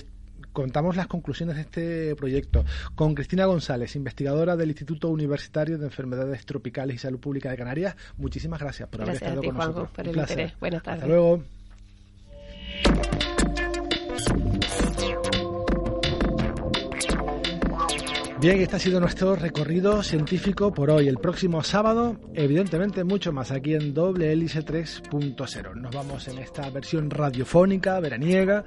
contamos 0.54 0.96
las 0.96 1.08
conclusiones 1.08 1.56
de 1.56 1.62
este 1.62 2.16
proyecto 2.16 2.66
con 2.96 3.16
Cristina 3.16 3.46
González, 3.46 3.96
investigadora 3.96 4.56
del 4.56 4.70
Instituto 4.70 5.10
Universitario 5.10 5.78
de 5.78 5.86
Enfermedades 5.86 6.46
Tropicales 6.46 6.96
y 6.96 7.00
Salud 7.00 7.20
Pública 7.20 7.50
de 7.50 7.58
Canarias. 7.58 7.96
Muchísimas 8.18 8.60
gracias 8.60 8.90
por 8.90 9.02
haber 9.02 9.16
estado 9.16 9.44
con 9.44 9.56
nosotros. 9.56 9.90
por 9.92 10.08
el 10.08 10.18
interés. 10.18 10.54
Buenas 10.60 10.84
tardes. 10.84 11.04
Hasta 11.04 11.08
luego. 11.08 11.44
Bien, 18.42 18.60
este 18.60 18.78
ha 18.78 18.80
sido 18.80 19.00
nuestro 19.00 19.36
recorrido 19.36 20.02
científico 20.02 20.74
por 20.74 20.90
hoy. 20.90 21.08
El 21.08 21.20
próximo 21.20 21.62
sábado, 21.62 22.18
evidentemente, 22.34 23.04
mucho 23.04 23.32
más 23.32 23.52
aquí 23.52 23.76
en 23.76 23.94
Doble 23.94 24.32
Hélice 24.32 24.66
3.0. 24.66 25.76
Nos 25.76 25.94
vamos 25.94 26.28
en 26.28 26.40
esta 26.40 26.68
versión 26.72 27.12
radiofónica, 27.12 28.00
veraniega, 28.00 28.64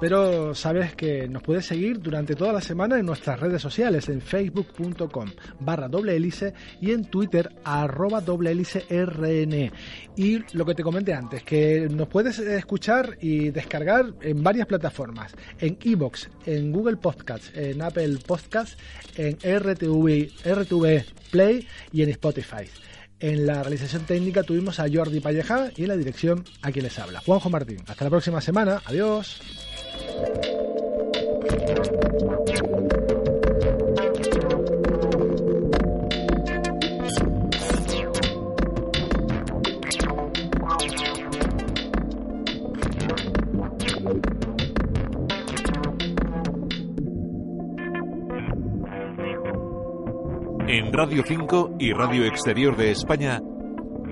pero 0.00 0.54
sabes 0.54 0.94
que 0.94 1.28
nos 1.28 1.42
puedes 1.42 1.66
seguir 1.66 2.00
durante 2.00 2.36
toda 2.36 2.54
la 2.54 2.62
semana 2.62 2.98
en 2.98 3.04
nuestras 3.04 3.38
redes 3.38 3.60
sociales, 3.60 4.08
en 4.08 4.22
facebook.com 4.22 5.28
barra 5.60 5.88
doble 5.88 6.16
hélice 6.16 6.54
y 6.80 6.92
en 6.92 7.04
Twitter 7.04 7.50
arroba 7.64 8.22
doble 8.22 8.52
hélice 8.52 8.86
RN. 8.88 9.70
Y 10.16 10.38
lo 10.56 10.64
que 10.64 10.74
te 10.74 10.82
comenté 10.82 11.12
antes, 11.12 11.42
que 11.42 11.86
nos 11.90 12.08
puedes 12.08 12.38
escuchar 12.38 13.18
y 13.20 13.50
descargar 13.50 14.06
en 14.22 14.42
varias 14.42 14.66
plataformas, 14.66 15.34
en 15.60 15.76
Evox, 15.84 16.30
en 16.46 16.72
Google 16.72 16.96
Podcasts, 16.96 17.52
en 17.54 17.82
Apple 17.82 18.16
Podcasts, 18.26 18.78
en 19.18 19.34
RTV, 19.34 20.30
RTV 20.44 21.04
Play 21.30 21.66
y 21.92 22.02
en 22.02 22.08
Spotify. 22.10 22.70
En 23.20 23.46
la 23.46 23.62
realización 23.62 24.04
técnica 24.06 24.44
tuvimos 24.44 24.78
a 24.78 24.86
Jordi 24.90 25.20
Palleja 25.20 25.70
y 25.76 25.82
en 25.82 25.88
la 25.88 25.96
dirección 25.96 26.44
a 26.62 26.70
quien 26.70 26.84
les 26.84 26.98
habla, 26.98 27.20
Juanjo 27.20 27.50
Martín. 27.50 27.78
Hasta 27.86 28.04
la 28.04 28.10
próxima 28.10 28.40
semana. 28.40 28.80
Adiós. 28.86 29.40
Radio 51.00 51.22
5 51.24 51.76
y 51.78 51.92
Radio 51.92 52.24
Exterior 52.24 52.76
de 52.76 52.90
España, 52.90 53.40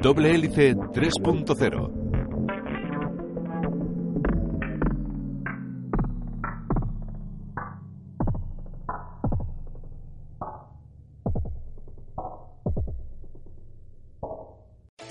Doble 0.00 0.32
Hélice 0.32 0.76
3.0. 0.76 2.05